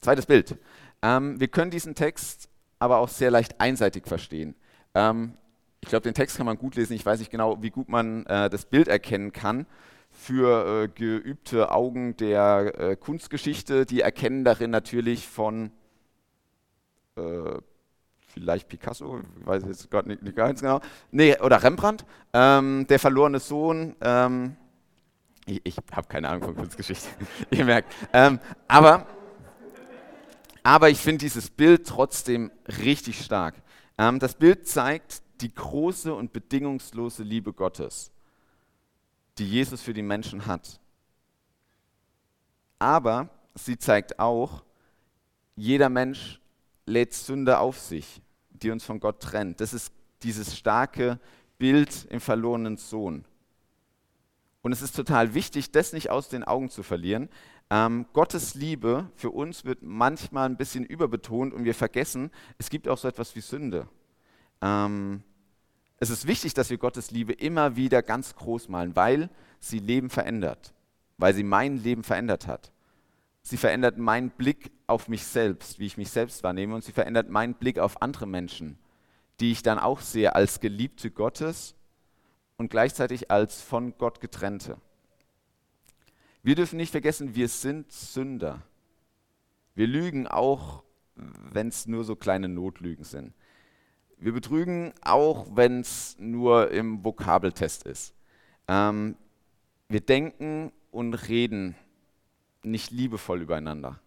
Zweites 0.00 0.26
Bild. 0.26 0.56
Ähm, 1.02 1.40
wir 1.40 1.48
können 1.48 1.70
diesen 1.70 1.94
Text 1.94 2.48
aber 2.78 2.98
auch 2.98 3.08
sehr 3.08 3.30
leicht 3.30 3.60
einseitig 3.60 4.06
verstehen. 4.06 4.54
Ähm, 4.94 5.36
ich 5.80 5.88
glaube, 5.88 6.04
den 6.04 6.14
Text 6.14 6.36
kann 6.36 6.46
man 6.46 6.58
gut 6.58 6.76
lesen. 6.76 6.94
Ich 6.94 7.04
weiß 7.04 7.18
nicht 7.18 7.30
genau, 7.30 7.62
wie 7.62 7.70
gut 7.70 7.88
man 7.88 8.24
äh, 8.26 8.48
das 8.48 8.64
Bild 8.64 8.88
erkennen 8.88 9.32
kann. 9.32 9.66
Für 10.16 10.84
äh, 10.84 10.88
geübte 10.88 11.70
Augen 11.70 12.16
der 12.16 12.72
äh, 12.78 12.96
Kunstgeschichte, 12.96 13.84
die 13.84 14.00
erkennen 14.00 14.44
darin 14.44 14.70
natürlich 14.70 15.26
von 15.26 15.70
äh, 17.16 17.58
vielleicht 18.34 18.68
Picasso, 18.68 19.20
ich 19.38 19.46
weiß 19.46 19.64
jetzt 19.66 19.90
gerade 19.90 20.08
nicht, 20.08 20.22
nicht 20.22 20.36
ganz 20.36 20.60
genau, 20.60 20.80
nee, 21.10 21.38
oder 21.40 21.62
Rembrandt, 21.62 22.04
ähm, 22.32 22.86
der 22.88 22.98
verlorene 22.98 23.38
Sohn, 23.38 23.94
ähm, 24.00 24.56
ich, 25.46 25.60
ich 25.64 25.76
habe 25.92 26.08
keine 26.08 26.28
Ahnung 26.28 26.42
von 26.42 26.56
Kunstgeschichte, 26.56 27.08
ihr 27.50 27.64
merkt. 27.64 27.94
Ähm, 28.12 28.40
aber, 28.66 29.06
aber 30.62 30.90
ich 30.90 30.98
finde 30.98 31.18
dieses 31.18 31.50
Bild 31.50 31.86
trotzdem 31.86 32.50
richtig 32.82 33.22
stark. 33.22 33.54
Ähm, 33.98 34.18
das 34.18 34.34
Bild 34.34 34.66
zeigt 34.66 35.22
die 35.40 35.54
große 35.54 36.14
und 36.14 36.32
bedingungslose 36.32 37.22
Liebe 37.22 37.52
Gottes. 37.52 38.13
Die 39.38 39.48
Jesus 39.48 39.82
für 39.82 39.94
die 39.94 40.02
Menschen 40.02 40.46
hat. 40.46 40.80
Aber 42.78 43.30
sie 43.54 43.78
zeigt 43.78 44.18
auch, 44.18 44.64
jeder 45.56 45.88
Mensch 45.88 46.40
lädt 46.86 47.14
Sünde 47.14 47.58
auf 47.58 47.78
sich, 47.78 48.20
die 48.50 48.70
uns 48.70 48.84
von 48.84 49.00
Gott 49.00 49.20
trennt. 49.20 49.60
Das 49.60 49.72
ist 49.72 49.92
dieses 50.22 50.56
starke 50.56 51.18
Bild 51.58 52.06
im 52.10 52.20
verlorenen 52.20 52.76
Sohn. 52.76 53.24
Und 54.62 54.72
es 54.72 54.82
ist 54.82 54.96
total 54.96 55.34
wichtig, 55.34 55.72
das 55.72 55.92
nicht 55.92 56.10
aus 56.10 56.28
den 56.28 56.42
Augen 56.42 56.70
zu 56.70 56.82
verlieren. 56.82 57.28
Ähm, 57.70 58.06
Gottes 58.12 58.54
Liebe 58.54 59.10
für 59.14 59.30
uns 59.30 59.64
wird 59.64 59.82
manchmal 59.82 60.48
ein 60.48 60.56
bisschen 60.56 60.84
überbetont 60.84 61.52
und 61.52 61.64
wir 61.64 61.74
vergessen, 61.74 62.30
es 62.58 62.70
gibt 62.70 62.88
auch 62.88 62.98
so 62.98 63.08
etwas 63.08 63.36
wie 63.36 63.40
Sünde. 63.40 63.88
Ähm, 64.60 65.22
es 65.98 66.10
ist 66.10 66.26
wichtig, 66.26 66.54
dass 66.54 66.70
wir 66.70 66.78
Gottes 66.78 67.10
Liebe 67.10 67.32
immer 67.32 67.76
wieder 67.76 68.02
ganz 68.02 68.34
groß 68.34 68.68
malen, 68.68 68.96
weil 68.96 69.30
sie 69.60 69.78
Leben 69.78 70.10
verändert, 70.10 70.74
weil 71.18 71.34
sie 71.34 71.44
mein 71.44 71.82
Leben 71.82 72.04
verändert 72.04 72.46
hat. 72.46 72.72
Sie 73.42 73.56
verändert 73.56 73.98
meinen 73.98 74.30
Blick 74.30 74.72
auf 74.86 75.08
mich 75.08 75.24
selbst, 75.24 75.78
wie 75.78 75.86
ich 75.86 75.96
mich 75.96 76.10
selbst 76.10 76.42
wahrnehme, 76.42 76.74
und 76.74 76.84
sie 76.84 76.92
verändert 76.92 77.28
meinen 77.28 77.54
Blick 77.54 77.78
auf 77.78 78.02
andere 78.02 78.26
Menschen, 78.26 78.78
die 79.40 79.52
ich 79.52 79.62
dann 79.62 79.78
auch 79.78 80.00
sehe 80.00 80.34
als 80.34 80.60
Geliebte 80.60 81.10
Gottes 81.10 81.74
und 82.56 82.70
gleichzeitig 82.70 83.30
als 83.30 83.62
von 83.62 83.96
Gott 83.98 84.20
getrennte. 84.20 84.78
Wir 86.42 86.54
dürfen 86.54 86.76
nicht 86.76 86.90
vergessen, 86.90 87.34
wir 87.34 87.48
sind 87.48 87.90
Sünder. 87.92 88.62
Wir 89.74 89.86
lügen 89.86 90.26
auch, 90.26 90.82
wenn 91.14 91.68
es 91.68 91.86
nur 91.86 92.04
so 92.04 92.16
kleine 92.16 92.48
Notlügen 92.48 93.04
sind. 93.04 93.32
Wir 94.24 94.32
betrügen 94.32 94.94
auch, 95.02 95.48
wenn 95.54 95.80
es 95.80 96.16
nur 96.18 96.70
im 96.70 97.04
Vokabeltest 97.04 97.82
ist. 97.82 98.14
Ähm, 98.66 99.16
wir 99.90 100.00
denken 100.00 100.72
und 100.90 101.12
reden 101.28 101.74
nicht 102.62 102.90
liebevoll 102.90 103.42
übereinander. 103.42 104.00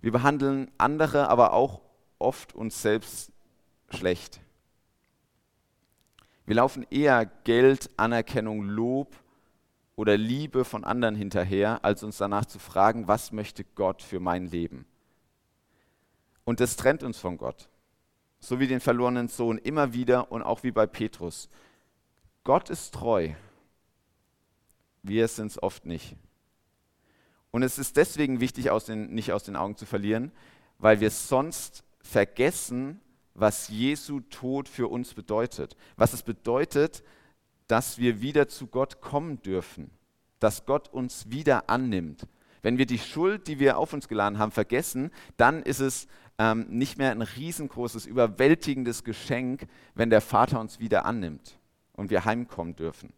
Wir 0.00 0.12
behandeln 0.12 0.70
andere, 0.78 1.28
aber 1.28 1.52
auch 1.52 1.82
oft 2.18 2.54
uns 2.54 2.80
selbst 2.80 3.32
schlecht. 3.90 4.40
Wir 6.46 6.54
laufen 6.54 6.86
eher 6.88 7.26
Geld, 7.26 7.90
Anerkennung, 7.98 8.62
Lob 8.62 9.14
oder 9.94 10.16
Liebe 10.16 10.64
von 10.64 10.84
anderen 10.84 11.16
hinterher, 11.16 11.84
als 11.84 12.02
uns 12.02 12.16
danach 12.16 12.46
zu 12.46 12.58
fragen, 12.58 13.08
was 13.08 13.30
möchte 13.30 13.62
Gott 13.62 14.00
für 14.00 14.20
mein 14.20 14.46
Leben. 14.46 14.86
Und 16.44 16.60
das 16.60 16.76
trennt 16.76 17.02
uns 17.02 17.18
von 17.18 17.36
Gott, 17.36 17.68
so 18.44 18.60
wie 18.60 18.66
den 18.66 18.80
verlorenen 18.80 19.28
Sohn 19.28 19.58
immer 19.58 19.94
wieder 19.94 20.30
und 20.30 20.42
auch 20.42 20.62
wie 20.62 20.70
bei 20.70 20.86
Petrus. 20.86 21.48
Gott 22.44 22.68
ist 22.68 22.92
treu, 22.92 23.30
wir 25.02 25.28
sind 25.28 25.46
es 25.46 25.62
oft 25.62 25.86
nicht. 25.86 26.16
Und 27.50 27.62
es 27.62 27.78
ist 27.78 27.96
deswegen 27.96 28.40
wichtig, 28.40 28.70
aus 28.70 28.84
den, 28.84 29.14
nicht 29.14 29.32
aus 29.32 29.44
den 29.44 29.56
Augen 29.56 29.76
zu 29.76 29.86
verlieren, 29.86 30.32
weil 30.78 31.00
wir 31.00 31.10
sonst 31.10 31.84
vergessen, 32.00 33.00
was 33.34 33.68
Jesu 33.68 34.20
Tod 34.20 34.68
für 34.68 34.88
uns 34.88 35.14
bedeutet. 35.14 35.76
Was 35.96 36.12
es 36.12 36.22
bedeutet, 36.22 37.02
dass 37.66 37.98
wir 37.98 38.20
wieder 38.20 38.48
zu 38.48 38.66
Gott 38.66 39.00
kommen 39.00 39.40
dürfen, 39.42 39.90
dass 40.38 40.66
Gott 40.66 40.92
uns 40.92 41.30
wieder 41.30 41.70
annimmt. 41.70 42.26
Wenn 42.60 42.78
wir 42.78 42.86
die 42.86 42.98
Schuld, 42.98 43.46
die 43.46 43.58
wir 43.58 43.78
auf 43.78 43.92
uns 43.92 44.08
geladen 44.08 44.38
haben, 44.38 44.52
vergessen, 44.52 45.10
dann 45.36 45.62
ist 45.62 45.80
es 45.80 46.08
ähm, 46.38 46.66
nicht 46.68 46.98
mehr 46.98 47.10
ein 47.10 47.22
riesengroßes, 47.22 48.06
überwältigendes 48.06 49.04
Geschenk, 49.04 49.66
wenn 49.94 50.10
der 50.10 50.20
Vater 50.20 50.60
uns 50.60 50.80
wieder 50.80 51.04
annimmt 51.04 51.58
und 51.92 52.10
wir 52.10 52.24
heimkommen 52.24 52.74
dürfen. 52.74 53.12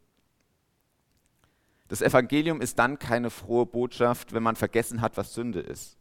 Das 1.88 2.02
Evangelium 2.02 2.60
ist 2.60 2.78
dann 2.78 2.98
keine 2.98 3.30
frohe 3.30 3.64
Botschaft, 3.64 4.32
wenn 4.32 4.42
man 4.42 4.56
vergessen 4.56 5.00
hat, 5.00 5.16
was 5.16 5.34
Sünde 5.34 5.60
ist. 5.60 5.96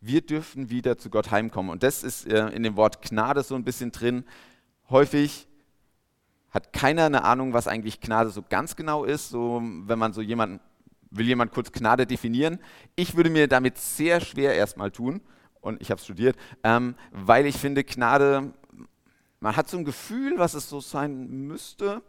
Wir 0.00 0.22
dürfen 0.22 0.70
wieder 0.70 0.98
zu 0.98 1.10
Gott 1.10 1.30
heimkommen. 1.30 1.70
Und 1.70 1.82
das 1.82 2.02
ist 2.02 2.26
äh, 2.26 2.48
in 2.48 2.62
dem 2.62 2.76
Wort 2.76 3.02
Gnade 3.02 3.42
so 3.42 3.54
ein 3.54 3.64
bisschen 3.64 3.92
drin. 3.92 4.24
Häufig 4.88 5.46
hat 6.50 6.72
keiner 6.72 7.06
eine 7.06 7.24
Ahnung, 7.24 7.52
was 7.52 7.68
eigentlich 7.68 8.00
Gnade 8.00 8.30
so 8.30 8.42
ganz 8.42 8.76
genau 8.76 9.04
ist. 9.04 9.28
So, 9.28 9.60
wenn 9.62 9.98
man 9.98 10.12
so 10.12 10.22
jemanden, 10.22 10.60
will 11.10 11.26
jemand 11.26 11.52
kurz 11.52 11.72
Gnade 11.72 12.06
definieren. 12.06 12.58
Ich 12.94 13.16
würde 13.16 13.30
mir 13.30 13.48
damit 13.48 13.78
sehr 13.78 14.20
schwer 14.20 14.54
erstmal 14.54 14.90
tun, 14.90 15.20
und 15.66 15.80
ich 15.82 15.90
habe 15.90 16.00
studiert, 16.00 16.36
ähm, 16.62 16.94
weil 17.10 17.44
ich 17.44 17.56
finde, 17.56 17.82
Gnade, 17.82 18.52
man 19.40 19.56
hat 19.56 19.68
so 19.68 19.76
ein 19.76 19.84
Gefühl, 19.84 20.38
was 20.38 20.54
es 20.54 20.68
so 20.68 20.80
sein 20.80 21.28
müsste, 21.28 22.02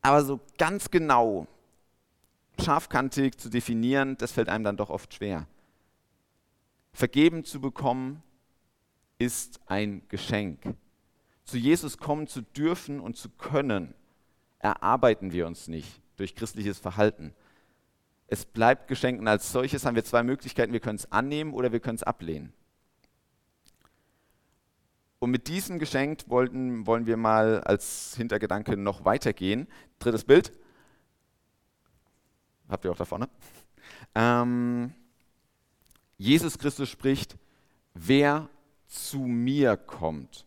aber 0.00 0.24
so 0.24 0.40
ganz 0.56 0.90
genau, 0.90 1.46
scharfkantig 2.62 3.36
zu 3.36 3.50
definieren, 3.50 4.16
das 4.16 4.32
fällt 4.32 4.48
einem 4.48 4.64
dann 4.64 4.76
doch 4.76 4.90
oft 4.90 5.12
schwer. 5.12 5.46
Vergeben 6.92 7.44
zu 7.44 7.60
bekommen 7.60 8.22
ist 9.18 9.60
ein 9.66 10.02
Geschenk. 10.08 10.74
Zu 11.44 11.58
Jesus 11.58 11.98
kommen 11.98 12.26
zu 12.26 12.40
dürfen 12.40 13.00
und 13.00 13.16
zu 13.16 13.28
können, 13.28 13.94
erarbeiten 14.60 15.32
wir 15.32 15.46
uns 15.46 15.68
nicht 15.68 16.00
durch 16.16 16.34
christliches 16.34 16.78
Verhalten. 16.78 17.34
Es 18.34 18.46
bleibt 18.46 18.88
Geschenk 18.88 19.20
und 19.20 19.28
als 19.28 19.52
solches 19.52 19.86
haben 19.86 19.94
wir 19.94 20.04
zwei 20.04 20.24
Möglichkeiten. 20.24 20.72
Wir 20.72 20.80
können 20.80 20.96
es 20.96 21.12
annehmen 21.12 21.54
oder 21.54 21.70
wir 21.70 21.78
können 21.78 21.94
es 21.94 22.02
ablehnen. 22.02 22.52
Und 25.20 25.30
mit 25.30 25.46
diesem 25.46 25.78
Geschenk 25.78 26.24
wollten, 26.26 26.84
wollen 26.84 27.06
wir 27.06 27.16
mal 27.16 27.60
als 27.60 28.16
Hintergedanke 28.16 28.76
noch 28.76 29.04
weitergehen. 29.04 29.68
Drittes 30.00 30.24
Bild. 30.24 30.50
Habt 32.68 32.84
ihr 32.84 32.90
auch 32.90 32.96
da 32.96 33.04
vorne? 33.04 33.28
Ähm, 34.16 34.92
Jesus 36.16 36.58
Christus 36.58 36.88
spricht, 36.88 37.36
wer 37.94 38.48
zu 38.86 39.18
mir 39.18 39.76
kommt. 39.76 40.46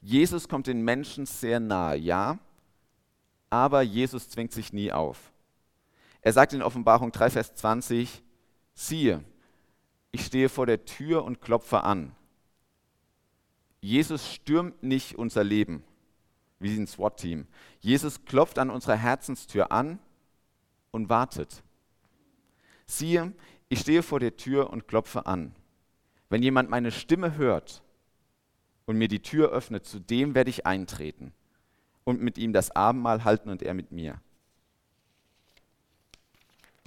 Jesus 0.00 0.48
kommt 0.48 0.66
den 0.66 0.82
Menschen 0.82 1.26
sehr 1.26 1.58
nahe, 1.58 1.96
ja, 1.96 2.38
aber 3.50 3.82
Jesus 3.82 4.28
zwingt 4.28 4.52
sich 4.52 4.72
nie 4.72 4.92
auf. 4.92 5.32
Er 6.26 6.32
sagt 6.32 6.52
in 6.54 6.62
Offenbarung 6.62 7.12
3, 7.12 7.30
Vers 7.30 7.54
20, 7.54 8.20
siehe, 8.74 9.22
ich 10.10 10.26
stehe 10.26 10.48
vor 10.48 10.66
der 10.66 10.84
Tür 10.84 11.22
und 11.22 11.40
klopfe 11.40 11.84
an. 11.84 12.16
Jesus 13.80 14.32
stürmt 14.32 14.82
nicht 14.82 15.14
unser 15.14 15.44
Leben 15.44 15.84
wie 16.58 16.76
ein 16.76 16.88
SWAT-Team. 16.88 17.46
Jesus 17.78 18.24
klopft 18.24 18.58
an 18.58 18.70
unserer 18.70 18.96
Herzenstür 18.96 19.70
an 19.70 20.00
und 20.90 21.08
wartet. 21.08 21.62
Siehe, 22.86 23.32
ich 23.68 23.78
stehe 23.78 24.02
vor 24.02 24.18
der 24.18 24.36
Tür 24.36 24.70
und 24.70 24.88
klopfe 24.88 25.26
an. 25.26 25.54
Wenn 26.28 26.42
jemand 26.42 26.68
meine 26.70 26.90
Stimme 26.90 27.36
hört 27.36 27.84
und 28.84 28.98
mir 28.98 29.06
die 29.06 29.22
Tür 29.22 29.50
öffnet, 29.50 29.86
zu 29.86 30.00
dem 30.00 30.34
werde 30.34 30.50
ich 30.50 30.66
eintreten 30.66 31.32
und 32.02 32.20
mit 32.20 32.36
ihm 32.36 32.52
das 32.52 32.72
Abendmahl 32.74 33.22
halten 33.22 33.48
und 33.48 33.62
er 33.62 33.74
mit 33.74 33.92
mir. 33.92 34.20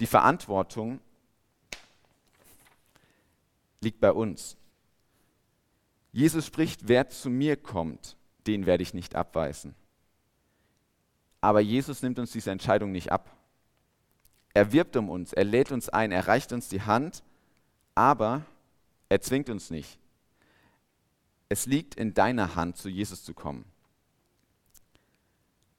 Die 0.00 0.06
Verantwortung 0.06 0.98
liegt 3.80 4.00
bei 4.00 4.12
uns. 4.12 4.56
Jesus 6.12 6.46
spricht, 6.46 6.88
wer 6.88 7.08
zu 7.08 7.30
mir 7.30 7.56
kommt, 7.56 8.16
den 8.46 8.66
werde 8.66 8.82
ich 8.82 8.94
nicht 8.94 9.14
abweisen. 9.14 9.74
Aber 11.40 11.60
Jesus 11.60 12.02
nimmt 12.02 12.18
uns 12.18 12.32
diese 12.32 12.50
Entscheidung 12.50 12.92
nicht 12.92 13.12
ab. 13.12 13.30
Er 14.52 14.72
wirbt 14.72 14.96
um 14.96 15.08
uns, 15.08 15.32
er 15.32 15.44
lädt 15.44 15.70
uns 15.70 15.88
ein, 15.88 16.10
er 16.10 16.26
reicht 16.26 16.52
uns 16.52 16.68
die 16.68 16.82
Hand, 16.82 17.22
aber 17.94 18.44
er 19.08 19.20
zwingt 19.20 19.48
uns 19.48 19.70
nicht. 19.70 19.98
Es 21.48 21.66
liegt 21.66 21.94
in 21.94 22.14
deiner 22.14 22.54
Hand, 22.56 22.76
zu 22.76 22.88
Jesus 22.88 23.22
zu 23.22 23.34
kommen. 23.34 23.64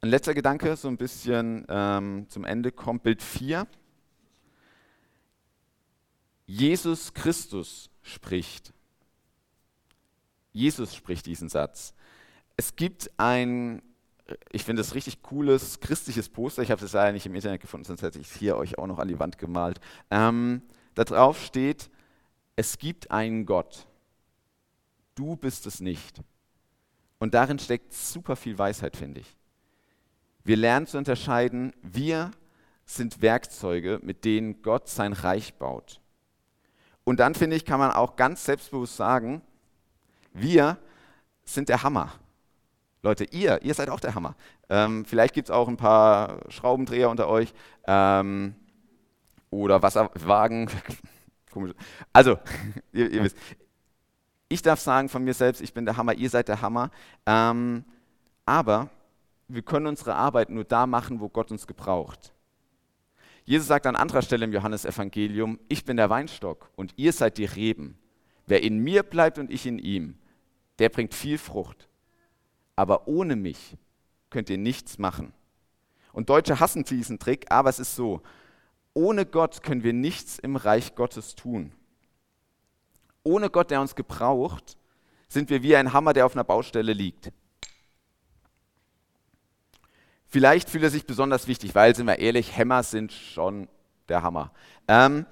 Ein 0.02 0.10
letzter 0.10 0.34
Gedanke, 0.34 0.76
so 0.76 0.88
ein 0.88 0.98
bisschen 0.98 1.66
ähm, 1.70 2.26
zum 2.30 2.46
Ende 2.46 2.72
kommt, 2.72 3.04
Bild 3.04 3.22
4. 3.22 3.68
Jesus 6.46 7.14
Christus 7.14 7.90
spricht. 8.02 8.74
Jesus 10.54 10.96
spricht 10.96 11.26
diesen 11.26 11.50
Satz. 11.50 11.94
Es 12.58 12.76
gibt 12.76 13.10
ein, 13.18 13.82
ich 14.52 14.64
finde 14.64 14.82
es 14.82 14.96
richtig 14.96 15.22
cooles 15.22 15.80
christliches 15.80 16.30
Poster. 16.30 16.62
Ich 16.62 16.72
habe 16.72 16.84
es 16.84 16.94
leider 16.94 17.14
nicht 17.14 17.26
im 17.26 17.36
Internet 17.36 17.62
gefunden, 17.62 17.86
sonst 17.86 18.02
hätte 18.02 18.20
ich 18.20 18.28
es 18.28 18.36
hier 18.36 18.58
euch 18.58 18.78
auch 18.78 18.88
noch 18.88 19.00
an 19.00 19.08
die 19.08 19.20
Wand 19.20 19.38
gemalt. 19.38 19.80
Ähm, 20.10 20.62
da 20.94 21.04
drauf 21.04 21.42
steht, 21.42 21.90
es 22.56 22.78
gibt 22.78 23.12
einen 23.12 23.46
Gott. 23.46 23.88
Du 25.16 25.36
bist 25.36 25.66
es 25.66 25.80
nicht. 25.80 26.22
Und 27.20 27.34
darin 27.34 27.60
steckt 27.60 27.94
super 27.94 28.36
viel 28.36 28.58
Weisheit, 28.58 28.98
finde 28.98 29.22
ich. 29.22 29.38
Wir 30.44 30.58
lernen 30.58 30.88
zu 30.88 30.98
unterscheiden, 30.98 31.74
wir 31.82 32.32
sind 32.86 33.22
Werkzeuge, 33.22 34.00
mit 34.02 34.26
denen 34.26 34.62
Gott 34.64 34.90
sein 34.90 35.14
Reich 35.14 35.54
baut. 35.54 36.01
Und 37.04 37.20
dann, 37.20 37.36
finde 37.36 37.56
ich, 37.56 37.66
kann 37.66 37.80
man 37.80 37.92
auch 37.92 38.16
ganz 38.16 38.46
selbstbewusst 38.46 38.96
sagen, 38.96 39.42
wir 40.34 40.78
sind 41.44 41.70
der 41.70 41.84
Hammer. 41.84 42.12
Leute, 43.04 43.24
ihr, 43.26 43.62
ihr 43.64 43.74
seid 43.74 43.90
auch 43.90 44.00
der 44.00 44.14
Hammer. 44.14 44.36
Ähm, 44.70 45.06
vielleicht 45.06 45.34
gibt 45.34 45.50
es 45.50 45.52
auch 45.52 45.68
ein 45.68 45.78
paar 45.78 46.40
Schraubendreher 46.50 47.10
unter 47.10 47.28
euch 47.28 47.54
ähm, 47.86 48.56
oder 49.50 49.82
Wasserwagen. 49.82 50.70
Also, 52.14 52.40
ihr, 52.94 53.12
ihr, 53.12 53.26
wisst, 53.26 53.36
ich 54.48 54.62
darf 54.62 54.80
sagen 54.80 55.10
von 55.10 55.22
mir 55.22 55.34
selbst, 55.34 55.62
ich 55.62 55.74
bin 55.74 55.84
der 55.84 55.98
Hammer, 55.98 56.14
ihr 56.14 56.30
seid 56.30 56.48
der 56.48 56.62
Hammer. 56.62 56.92
Ähm, 57.26 57.84
aber 58.46 58.90
wir 59.50 59.62
können 59.62 59.88
unsere 59.88 60.16
Arbeit 60.16 60.50
nur 60.50 60.64
da 60.64 60.88
machen, 60.88 61.20
wo 61.20 61.28
Gott 61.28 61.52
uns 61.52 61.68
gebraucht. 61.68 62.34
Jesus 63.46 63.68
sagt 63.68 63.86
an 63.86 63.96
anderer 63.96 64.22
Stelle 64.22 64.46
im 64.46 64.54
Johannesevangelium, 64.54 65.60
ich 65.68 65.84
bin 65.84 65.98
der 65.98 66.10
Weinstock 66.10 66.70
und 66.76 66.94
ihr 66.98 67.14
seid 67.14 67.38
die 67.38 67.46
Reben. 67.46 67.98
Wer 68.46 68.64
in 68.64 68.80
mir 68.80 69.04
bleibt 69.04 69.40
und 69.40 69.52
ich 69.52 69.66
in 69.66 69.80
ihm, 69.80 70.18
der 70.80 70.90
bringt 70.90 71.14
viel 71.14 71.38
Frucht. 71.38 71.88
Aber 72.76 73.08
ohne 73.08 73.36
mich 73.36 73.78
könnt 74.30 74.50
ihr 74.50 74.58
nichts 74.58 74.98
machen. 74.98 75.34
Und 76.14 76.30
Deutsche 76.30 76.60
hassen 76.60 76.84
diesen 76.84 77.20
Trick, 77.20 77.46
aber 77.50 77.70
es 77.70 77.80
ist 77.80 77.96
so, 77.96 78.22
ohne 78.94 79.26
Gott 79.26 79.64
können 79.64 79.84
wir 79.84 79.94
nichts 79.94 80.40
im 80.40 80.56
Reich 80.56 80.96
Gottes 80.96 81.36
tun. 81.36 81.72
Ohne 83.24 83.50
Gott, 83.50 83.72
der 83.72 83.82
uns 83.82 83.96
gebraucht, 83.96 84.78
sind 85.28 85.50
wir 85.50 85.64
wie 85.64 85.76
ein 85.76 85.94
Hammer, 85.94 86.14
der 86.14 86.26
auf 86.26 86.36
einer 86.36 86.44
Baustelle 86.44 86.94
liegt. 86.94 87.32
Vielleicht 90.32 90.70
fühlt 90.70 90.86
er 90.86 90.90
sich 90.90 91.06
besonders 91.06 91.50
wichtig, 91.50 91.76
weil, 91.76 91.94
sind 91.94 92.08
wir 92.08 92.20
ehrlich, 92.20 92.56
Hämmer 92.56 92.84
sind 92.84 93.12
schon 93.12 93.68
der 94.08 94.24
Hammer. 94.24 94.54
Ähm, 94.88 95.26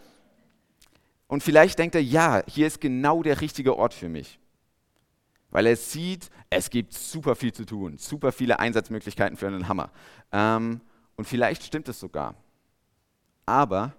und 1.27 1.41
vielleicht 1.41 1.79
denkt 1.79 1.95
er, 1.95 2.03
ja, 2.03 2.43
hier 2.47 2.67
ist 2.67 2.81
genau 2.81 3.23
der 3.23 3.39
richtige 3.39 3.77
Ort 3.77 3.93
für 3.93 4.09
mich. 4.09 4.39
Weil 5.51 5.67
er 5.67 5.77
sieht, 5.77 6.29
es 6.49 6.69
gibt 6.69 6.93
super 6.93 7.37
viel 7.37 7.53
zu 7.53 7.65
tun, 7.65 7.97
super 7.97 8.33
viele 8.33 8.59
Einsatzmöglichkeiten 8.59 9.37
für 9.37 9.47
einen 9.47 9.69
Hammer. 9.69 9.89
Ähm, 10.33 10.81
und 11.15 11.23
vielleicht 11.23 11.63
stimmt 11.63 11.87
es 11.87 11.97
sogar. 11.97 12.35
Aber 13.45 13.93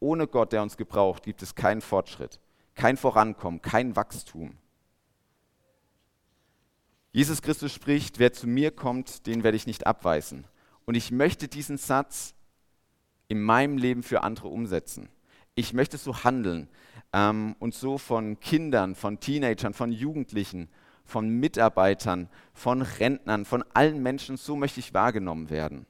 ohne 0.00 0.26
Gott, 0.26 0.54
der 0.54 0.62
uns 0.62 0.78
gebraucht, 0.78 1.24
gibt 1.24 1.42
es 1.42 1.54
keinen 1.54 1.82
Fortschritt, 1.82 2.40
kein 2.74 2.96
Vorankommen, 2.96 3.60
kein 3.60 3.94
Wachstum. 3.96 4.56
Jesus 7.14 7.42
Christus 7.42 7.72
spricht, 7.72 8.18
wer 8.18 8.32
zu 8.32 8.48
mir 8.48 8.72
kommt, 8.72 9.28
den 9.28 9.44
werde 9.44 9.56
ich 9.56 9.68
nicht 9.68 9.86
abweisen. 9.86 10.48
Und 10.84 10.96
ich 10.96 11.12
möchte 11.12 11.46
diesen 11.46 11.78
Satz 11.78 12.34
in 13.28 13.40
meinem 13.40 13.78
Leben 13.78 14.02
für 14.02 14.24
andere 14.24 14.48
umsetzen. 14.48 15.08
Ich 15.54 15.72
möchte 15.72 15.96
so 15.96 16.24
handeln 16.24 16.68
ähm, 17.12 17.54
und 17.60 17.72
so 17.72 17.98
von 17.98 18.40
Kindern, 18.40 18.96
von 18.96 19.20
Teenagern, 19.20 19.74
von 19.74 19.92
Jugendlichen, 19.92 20.68
von 21.04 21.28
Mitarbeitern, 21.28 22.28
von 22.52 22.82
Rentnern, 22.82 23.44
von 23.44 23.64
allen 23.74 24.02
Menschen, 24.02 24.36
so 24.36 24.56
möchte 24.56 24.80
ich 24.80 24.92
wahrgenommen 24.92 25.50
werden. 25.50 25.86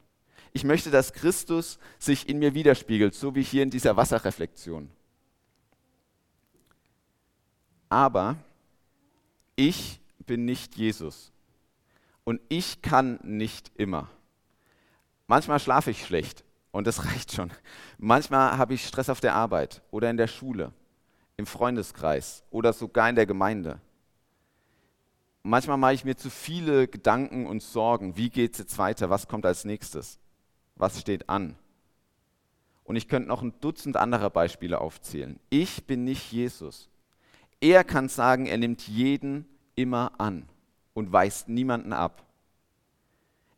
Ich 0.52 0.62
möchte, 0.62 0.90
dass 0.90 1.14
Christus 1.14 1.78
sich 1.98 2.28
in 2.28 2.38
mir 2.38 2.52
widerspiegelt, 2.52 3.14
so 3.14 3.34
wie 3.34 3.42
hier 3.42 3.62
in 3.62 3.70
dieser 3.70 3.96
Wasserreflexion. 3.96 4.90
Aber 7.88 8.36
ich 9.56 10.00
bin 10.26 10.44
nicht 10.44 10.76
Jesus. 10.76 11.32
Und 12.24 12.40
ich 12.48 12.82
kann 12.82 13.18
nicht 13.22 13.70
immer. 13.76 14.08
Manchmal 15.26 15.60
schlafe 15.60 15.90
ich 15.90 16.04
schlecht 16.04 16.44
und 16.70 16.86
das 16.86 17.04
reicht 17.12 17.32
schon. 17.32 17.50
Manchmal 17.98 18.56
habe 18.56 18.74
ich 18.74 18.86
Stress 18.86 19.08
auf 19.08 19.20
der 19.20 19.34
Arbeit 19.34 19.82
oder 19.90 20.10
in 20.10 20.16
der 20.16 20.26
Schule, 20.26 20.72
im 21.36 21.46
Freundeskreis 21.46 22.42
oder 22.50 22.72
sogar 22.72 23.08
in 23.08 23.16
der 23.16 23.26
Gemeinde. 23.26 23.80
Manchmal 25.42 25.76
mache 25.76 25.92
ich 25.94 26.04
mir 26.04 26.16
zu 26.16 26.30
viele 26.30 26.88
Gedanken 26.88 27.46
und 27.46 27.62
Sorgen. 27.62 28.16
Wie 28.16 28.30
geht 28.30 28.52
es 28.52 28.58
jetzt 28.58 28.78
weiter? 28.78 29.10
Was 29.10 29.28
kommt 29.28 29.44
als 29.44 29.66
nächstes? 29.66 30.18
Was 30.74 30.98
steht 30.98 31.28
an? 31.28 31.56
Und 32.84 32.96
ich 32.96 33.08
könnte 33.08 33.28
noch 33.28 33.42
ein 33.42 33.54
Dutzend 33.60 33.96
anderer 33.96 34.30
Beispiele 34.30 34.80
aufzählen. 34.80 35.38
Ich 35.50 35.86
bin 35.86 36.04
nicht 36.04 36.32
Jesus. 36.32 36.88
Er 37.60 37.84
kann 37.84 38.08
sagen, 38.08 38.46
er 38.46 38.58
nimmt 38.58 38.88
jeden 38.88 39.46
immer 39.74 40.12
an 40.18 40.48
und 40.94 41.12
weist 41.12 41.48
niemanden 41.48 41.92
ab. 41.92 42.24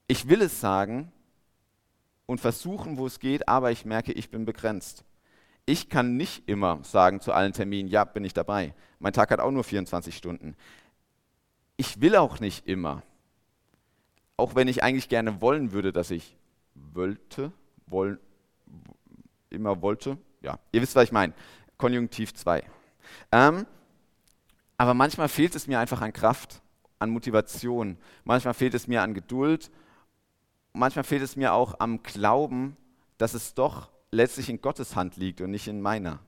Ich 0.09 0.29
will 0.29 0.43
es 0.43 0.61
sagen 0.61 1.13
und 2.27 2.41
versuchen, 2.41 2.97
wo 2.97 3.07
es 3.07 3.21
geht, 3.21 3.49
aber 3.49 3.71
ich 3.71 3.85
merke, 3.85 4.13
ich 4.13 4.31
bin 4.31 4.45
begrenzt. 4.45 5.05
Ich 5.65 5.89
kann 5.89 6.17
nicht 6.17 6.49
immer 6.49 6.83
sagen 6.85 7.21
zu 7.21 7.33
allen 7.33 7.53
Terminen, 7.53 7.89
ja, 7.89 8.05
bin 8.05 8.25
ich 8.25 8.33
dabei. 8.33 8.75
Mein 9.01 9.13
Tag 9.13 9.31
hat 9.31 9.41
auch 9.41 9.51
nur 9.51 9.65
24 9.65 10.17
Stunden. 10.17 10.57
Ich 11.77 12.01
will 12.01 12.17
auch 12.17 12.41
nicht 12.41 12.67
immer. 12.67 13.03
Auch 14.37 14.55
wenn 14.55 14.69
ich 14.69 14.83
eigentlich 14.83 15.09
gerne 15.09 15.41
wollen 15.41 15.73
würde, 15.73 15.93
dass 15.93 16.11
ich 16.11 16.37
wollte, 16.75 17.53
wollen, 17.87 18.19
immer 19.51 19.83
wollte. 19.83 20.19
Ja, 20.41 20.59
ihr 20.73 20.83
wisst, 20.83 20.95
was 20.95 21.05
ich 21.05 21.13
meine. 21.13 21.33
Konjunktiv 21.79 22.33
2. 22.35 22.63
Ähm, 23.33 23.67
aber 24.79 24.95
manchmal 24.95 25.29
fehlt 25.29 25.55
es 25.55 25.67
mir 25.67 25.79
einfach 25.81 26.01
an 26.03 26.13
Kraft, 26.13 26.61
an 26.99 27.11
Motivation. 27.11 27.97
Manchmal 28.25 28.55
fehlt 28.55 28.75
es 28.75 28.87
mir 28.87 29.03
an 29.03 29.15
Geduld. 29.15 29.71
Manchmal 30.73 31.05
fehlt 31.05 31.23
es 31.23 31.37
mir 31.37 31.53
auch 31.53 31.81
am 31.81 32.03
Glauben, 32.03 32.77
dass 33.19 33.35
es 33.35 33.55
doch 33.55 33.91
letztlich 34.11 34.49
in 34.51 34.61
Gottes 34.61 34.95
Hand 34.97 35.17
liegt 35.17 35.41
und 35.41 35.51
nicht 35.51 35.69
in 35.69 35.81
meiner. 35.81 36.19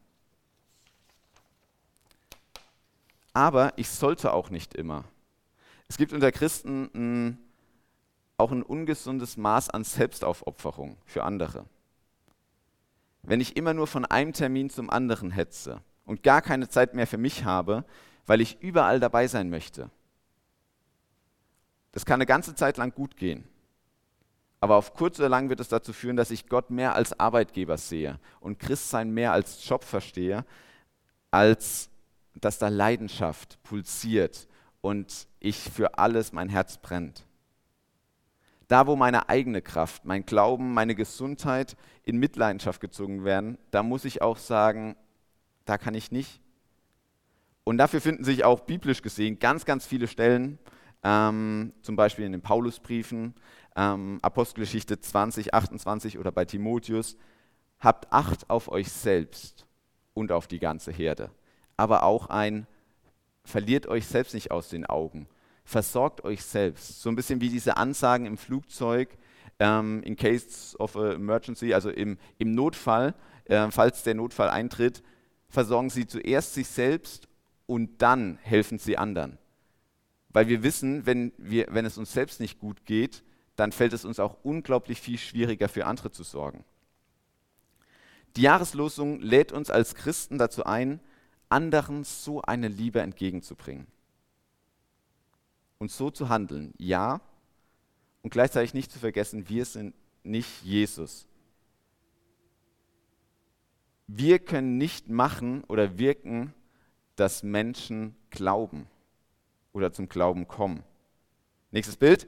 Aber 3.35 3.73
ich 3.77 3.89
sollte 3.89 4.33
auch 4.33 4.51
nicht 4.51 4.75
immer. 4.75 5.05
Es 5.89 5.97
gibt 5.97 6.13
unter 6.13 6.33
Christen 6.33 6.91
ein, 6.95 7.39
auch 8.37 8.51
ein 8.51 8.63
ungesundes 8.63 9.37
Maß 9.37 9.71
an 9.71 9.85
Selbstaufopferung 9.85 10.97
für 11.05 11.25
andere. 11.25 11.65
Wenn 13.23 13.41
ich 13.41 13.57
immer 13.57 13.75
nur 13.75 13.87
von 13.87 14.05
einem 14.05 14.33
Termin 14.33 14.71
zum 14.71 14.91
anderen 14.91 15.31
hetze 15.31 15.83
und 16.05 16.23
gar 16.23 16.41
keine 16.41 16.69
Zeit 16.69 16.95
mehr 16.95 17.07
für 17.07 17.19
mich 17.19 17.45
habe, 17.45 17.85
weil 18.29 18.43
ich 18.43 18.61
überall 18.61 19.01
dabei 19.01 19.27
sein 19.27 19.49
möchte. 19.49 19.91
Das 21.93 22.05
kann 22.05 22.17
eine 22.17 22.27
ganze 22.27 22.55
Zeit 22.55 22.77
lang 22.77 22.95
gut 22.95 23.17
gehen. 23.17 23.49
Aber 24.61 24.77
auf 24.77 24.93
kurz 24.93 25.19
oder 25.19 25.31
lang 25.31 25.49
wird 25.49 25.61
es 25.61 25.69
dazu 25.69 25.93
führen, 25.93 26.17
dass 26.17 26.31
ich 26.31 26.49
Gott 26.49 26.71
mehr 26.71 26.95
als 26.95 27.19
Arbeitgeber 27.19 27.79
sehe 27.79 28.21
und 28.41 28.59
Christsein 28.59 29.13
mehr 29.13 29.33
als 29.33 29.67
Job 29.67 29.83
verstehe, 29.83 30.45
als 31.31 31.89
dass 32.35 32.59
da 32.59 32.69
Leidenschaft 32.69 33.63
pulsiert 33.63 34.47
und 34.83 35.27
ich 35.41 35.59
für 35.59 35.99
alles 35.99 36.33
mein 36.33 36.51
Herz 36.51 36.77
brennt. 36.77 37.25
Da, 38.67 38.87
wo 38.87 38.95
meine 38.95 39.31
eigene 39.31 39.63
Kraft, 39.63 40.05
mein 40.05 40.27
Glauben, 40.27 40.75
meine 40.75 40.95
Gesundheit 40.95 41.77
in 42.05 42.19
Mitleidenschaft 42.19 42.83
gezogen 42.83 43.25
werden, 43.25 43.57
da 43.71 43.83
muss 43.83 44.05
ich 44.05 44.21
auch 44.21 44.37
sagen, 44.37 44.97
da 45.65 45.79
kann 45.79 45.95
ich 45.95 46.13
nicht 46.13 46.43
und 47.69 47.77
dafür 47.77 48.01
finden 48.01 48.25
sich 48.25 48.45
auch 48.45 48.61
biblisch 48.61 49.03
gesehen 49.03 49.39
ganz, 49.39 49.67
ganz 49.67 49.85
viele 49.85 50.09
Stellen, 50.09 50.59
ähm, 51.05 51.75
zum 51.83 51.97
Beispiel 51.97 52.25
in 52.25 52.33
den 52.33 52.41
Paulusbriefen, 52.41 53.35
ähm, 53.77 54.19
Apostelgeschichte 54.23 54.99
20, 54.99 55.53
28 55.53 56.19
oder 56.19 56.33
bei 56.33 56.47
Timotheus. 56.47 57.19
Habt 57.79 58.11
Acht 58.11 58.49
auf 58.49 58.73
euch 58.73 58.91
selbst 58.91 59.67
und 60.15 60.33
auf 60.33 60.47
die 60.47 60.61
ganze 60.61 60.93
Herde. 60.93 61.31
Aber 61.77 62.05
auch 62.05 62.31
ein, 62.31 62.67
verliert 63.45 63.87
euch 63.87 64.07
selbst 64.07 64.33
nicht 64.33 64.51
aus 64.51 64.71
den 64.71 64.87
Augen. 64.87 65.29
Versorgt 65.63 66.25
euch 66.25 66.43
selbst. 66.43 67.03
So 67.03 67.11
ein 67.11 67.17
bisschen 67.17 67.43
wie 67.43 67.51
diese 67.51 67.77
Ansagen 67.77 68.25
im 68.25 68.39
Flugzeug, 68.39 69.11
ähm, 69.59 70.03
in 70.05 70.17
case 70.17 70.75
of 70.79 70.95
emergency, 70.95 71.75
also 71.75 71.91
im, 71.91 72.17
im 72.39 72.55
Notfall, 72.55 73.15
äh, 73.45 73.71
falls 73.71 74.05
der 74.05 74.15
Notfall 74.15 74.49
eintritt, 74.49 75.03
versorgen 75.51 75.91
sie 75.91 76.07
zuerst 76.07 76.55
sich 76.55 76.67
selbst 76.67 77.29
und 77.69 78.01
dann 78.01 78.39
helfen 78.43 78.79
sie 78.79 78.97
anderen. 78.97 79.37
Weil 80.31 80.49
wir 80.49 80.63
wissen, 80.63 81.05
wenn, 81.05 81.33
wir, 81.37 81.67
wenn 81.71 81.85
es 81.85 81.99
uns 81.99 82.13
selbst 82.13 82.41
nicht 82.41 82.59
gut 82.59 82.87
geht, 82.87 83.23
dann 83.57 83.73
fällt 83.73 83.93
es 83.93 84.07
uns 84.07 84.19
auch 84.19 84.39
unglaublich 84.43 85.01
viel 85.01 85.19
schwieriger, 85.19 85.69
für 85.69 85.85
andere 85.85 86.11
zu 86.11 86.23
sorgen. 86.23 86.65
Die 88.37 88.43
Jahreslosung 88.43 89.21
lädt 89.21 89.53
uns 89.53 89.69
als 89.69 89.95
Christen 89.95 90.39
dazu 90.39 90.65
ein, 90.65 91.01
anderen 91.51 92.05
so 92.05 92.41
eine 92.41 92.69
Liebe 92.69 93.01
entgegenzubringen. 93.01 93.87
Und 95.79 95.91
so 95.91 96.11
zu 96.11 96.31
handeln, 96.31 96.73
ja, 96.79 97.21
und 98.23 98.31
gleichzeitig 98.31 98.73
nicht 98.73 98.91
zu 98.91 98.99
vergessen, 98.99 99.49
wir 99.49 99.65
sind 99.67 99.95
nicht 100.23 100.63
Jesus. 100.63 101.27
Wir 104.07 104.39
können 104.39 104.79
nicht 104.79 105.11
machen 105.11 105.65
oder 105.65 105.99
wirken, 105.99 106.55
dass 107.19 107.43
Menschen 107.43 108.15
glauben 108.31 108.87
oder 109.73 109.93
zum 109.93 110.09
Glauben 110.09 110.47
kommen. 110.47 110.83
Nächstes 111.73 111.97
Bild. 111.97 112.27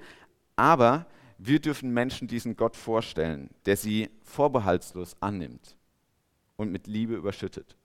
Aber 0.57 1.07
wir 1.39 1.61
dürfen 1.61 1.93
Menschen 1.93 2.29
diesen 2.29 2.57
Gott 2.57 2.77
vorstellen, 2.77 3.51
der 3.67 3.77
sie 3.77 4.11
vorbehaltslos 4.25 5.17
annimmt 5.21 5.77
und 6.57 6.73
mit 6.73 6.87
Liebe 6.87 7.15
überschüttet. 7.15 7.77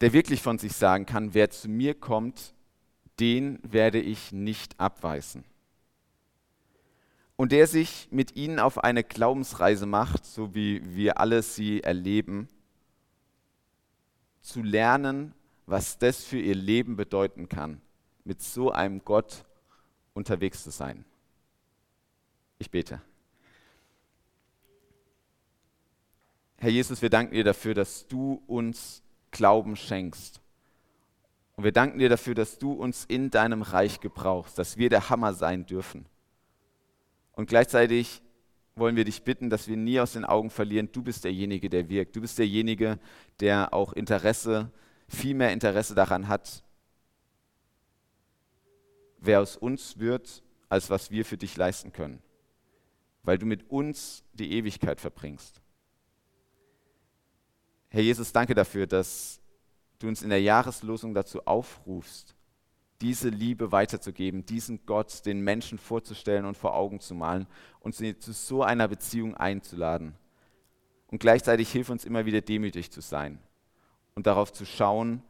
Der 0.00 0.12
wirklich 0.12 0.42
von 0.42 0.58
sich 0.58 0.74
sagen 0.74 1.06
kann, 1.06 1.32
wer 1.32 1.50
zu 1.50 1.68
mir 1.68 1.94
kommt, 1.94 2.52
den 3.20 3.60
werde 3.62 4.00
ich 4.00 4.32
nicht 4.32 4.78
abweisen. 4.78 5.44
Und 7.36 7.52
der 7.52 7.66
sich 7.66 8.08
mit 8.10 8.36
ihnen 8.36 8.58
auf 8.58 8.82
eine 8.82 9.04
Glaubensreise 9.04 9.86
macht, 9.86 10.26
so 10.26 10.54
wie 10.54 10.82
wir 10.94 11.18
alle 11.18 11.42
sie 11.42 11.82
erleben, 11.82 12.48
zu 14.44 14.62
lernen, 14.62 15.34
was 15.66 15.98
das 15.98 16.22
für 16.22 16.38
ihr 16.38 16.54
Leben 16.54 16.96
bedeuten 16.96 17.48
kann, 17.48 17.80
mit 18.24 18.42
so 18.42 18.70
einem 18.70 19.02
Gott 19.04 19.44
unterwegs 20.12 20.62
zu 20.62 20.70
sein. 20.70 21.04
Ich 22.58 22.70
bete. 22.70 23.00
Herr 26.58 26.70
Jesus, 26.70 27.02
wir 27.02 27.10
danken 27.10 27.34
dir 27.34 27.44
dafür, 27.44 27.74
dass 27.74 28.06
du 28.06 28.42
uns 28.46 29.02
Glauben 29.30 29.76
schenkst. 29.76 30.40
Und 31.56 31.64
wir 31.64 31.72
danken 31.72 31.98
dir 31.98 32.08
dafür, 32.08 32.34
dass 32.34 32.58
du 32.58 32.72
uns 32.72 33.04
in 33.06 33.30
deinem 33.30 33.62
Reich 33.62 34.00
gebrauchst, 34.00 34.58
dass 34.58 34.76
wir 34.76 34.90
der 34.90 35.08
Hammer 35.08 35.32
sein 35.32 35.66
dürfen. 35.66 36.06
Und 37.32 37.48
gleichzeitig 37.48 38.22
wollen 38.76 38.96
wir 38.96 39.04
dich 39.04 39.22
bitten, 39.22 39.50
dass 39.50 39.68
wir 39.68 39.76
nie 39.76 40.00
aus 40.00 40.12
den 40.12 40.24
Augen 40.24 40.50
verlieren, 40.50 40.90
du 40.90 41.02
bist 41.02 41.24
derjenige, 41.24 41.70
der 41.70 41.88
wirkt. 41.88 42.16
Du 42.16 42.20
bist 42.20 42.38
derjenige, 42.38 42.98
der 43.40 43.72
auch 43.72 43.92
Interesse, 43.92 44.70
viel 45.08 45.34
mehr 45.34 45.52
Interesse 45.52 45.94
daran 45.94 46.28
hat, 46.28 46.64
wer 49.18 49.40
aus 49.40 49.56
uns 49.56 49.98
wird, 49.98 50.42
als 50.68 50.90
was 50.90 51.10
wir 51.10 51.24
für 51.24 51.36
dich 51.36 51.56
leisten 51.56 51.92
können. 51.92 52.22
Weil 53.22 53.38
du 53.38 53.46
mit 53.46 53.70
uns 53.70 54.24
die 54.32 54.52
Ewigkeit 54.52 55.00
verbringst. 55.00 55.60
Herr 57.88 58.02
Jesus, 58.02 58.32
danke 58.32 58.54
dafür, 58.54 58.86
dass 58.86 59.40
du 60.00 60.08
uns 60.08 60.22
in 60.22 60.30
der 60.30 60.42
Jahreslosung 60.42 61.14
dazu 61.14 61.46
aufrufst, 61.46 62.33
diese 63.00 63.28
Liebe 63.28 63.72
weiterzugeben, 63.72 64.46
diesen 64.46 64.86
Gott 64.86 65.26
den 65.26 65.40
Menschen 65.40 65.78
vorzustellen 65.78 66.44
und 66.44 66.56
vor 66.56 66.74
Augen 66.74 67.00
zu 67.00 67.14
malen 67.14 67.46
und 67.80 67.94
sie 67.94 68.18
zu 68.18 68.32
so 68.32 68.62
einer 68.62 68.88
Beziehung 68.88 69.34
einzuladen. 69.34 70.14
Und 71.08 71.18
gleichzeitig 71.18 71.70
hilf 71.70 71.90
uns 71.90 72.04
immer 72.04 72.26
wieder 72.26 72.40
demütig 72.40 72.90
zu 72.90 73.00
sein 73.00 73.38
und 74.14 74.26
darauf 74.26 74.52
zu 74.52 74.64
schauen, 74.64 75.22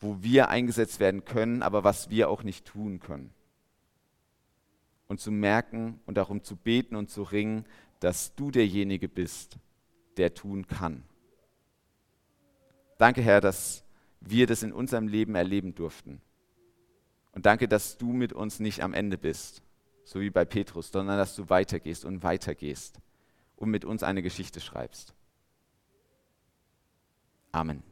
wo 0.00 0.22
wir 0.22 0.48
eingesetzt 0.48 1.00
werden 1.00 1.24
können, 1.24 1.62
aber 1.62 1.84
was 1.84 2.10
wir 2.10 2.30
auch 2.30 2.42
nicht 2.42 2.66
tun 2.66 3.00
können. 3.00 3.32
Und 5.06 5.20
zu 5.20 5.30
merken 5.30 6.00
und 6.06 6.16
darum 6.16 6.42
zu 6.42 6.56
beten 6.56 6.94
und 6.96 7.10
zu 7.10 7.22
ringen, 7.22 7.64
dass 8.00 8.34
du 8.34 8.50
derjenige 8.50 9.08
bist, 9.08 9.58
der 10.16 10.34
tun 10.34 10.66
kann. 10.66 11.04
Danke, 12.98 13.22
Herr, 13.22 13.40
dass 13.40 13.84
wir 14.20 14.46
das 14.46 14.62
in 14.62 14.72
unserem 14.72 15.08
Leben 15.08 15.34
erleben 15.34 15.74
durften. 15.74 16.20
Und 17.38 17.46
danke, 17.46 17.68
dass 17.68 17.96
du 17.96 18.12
mit 18.12 18.32
uns 18.32 18.58
nicht 18.58 18.82
am 18.82 18.92
Ende 18.92 19.16
bist, 19.16 19.62
so 20.02 20.20
wie 20.20 20.28
bei 20.28 20.44
Petrus, 20.44 20.90
sondern 20.90 21.18
dass 21.18 21.36
du 21.36 21.48
weitergehst 21.48 22.04
und 22.04 22.24
weitergehst 22.24 22.98
und 23.54 23.70
mit 23.70 23.84
uns 23.84 24.02
eine 24.02 24.22
Geschichte 24.22 24.58
schreibst. 24.58 25.14
Amen. 27.52 27.84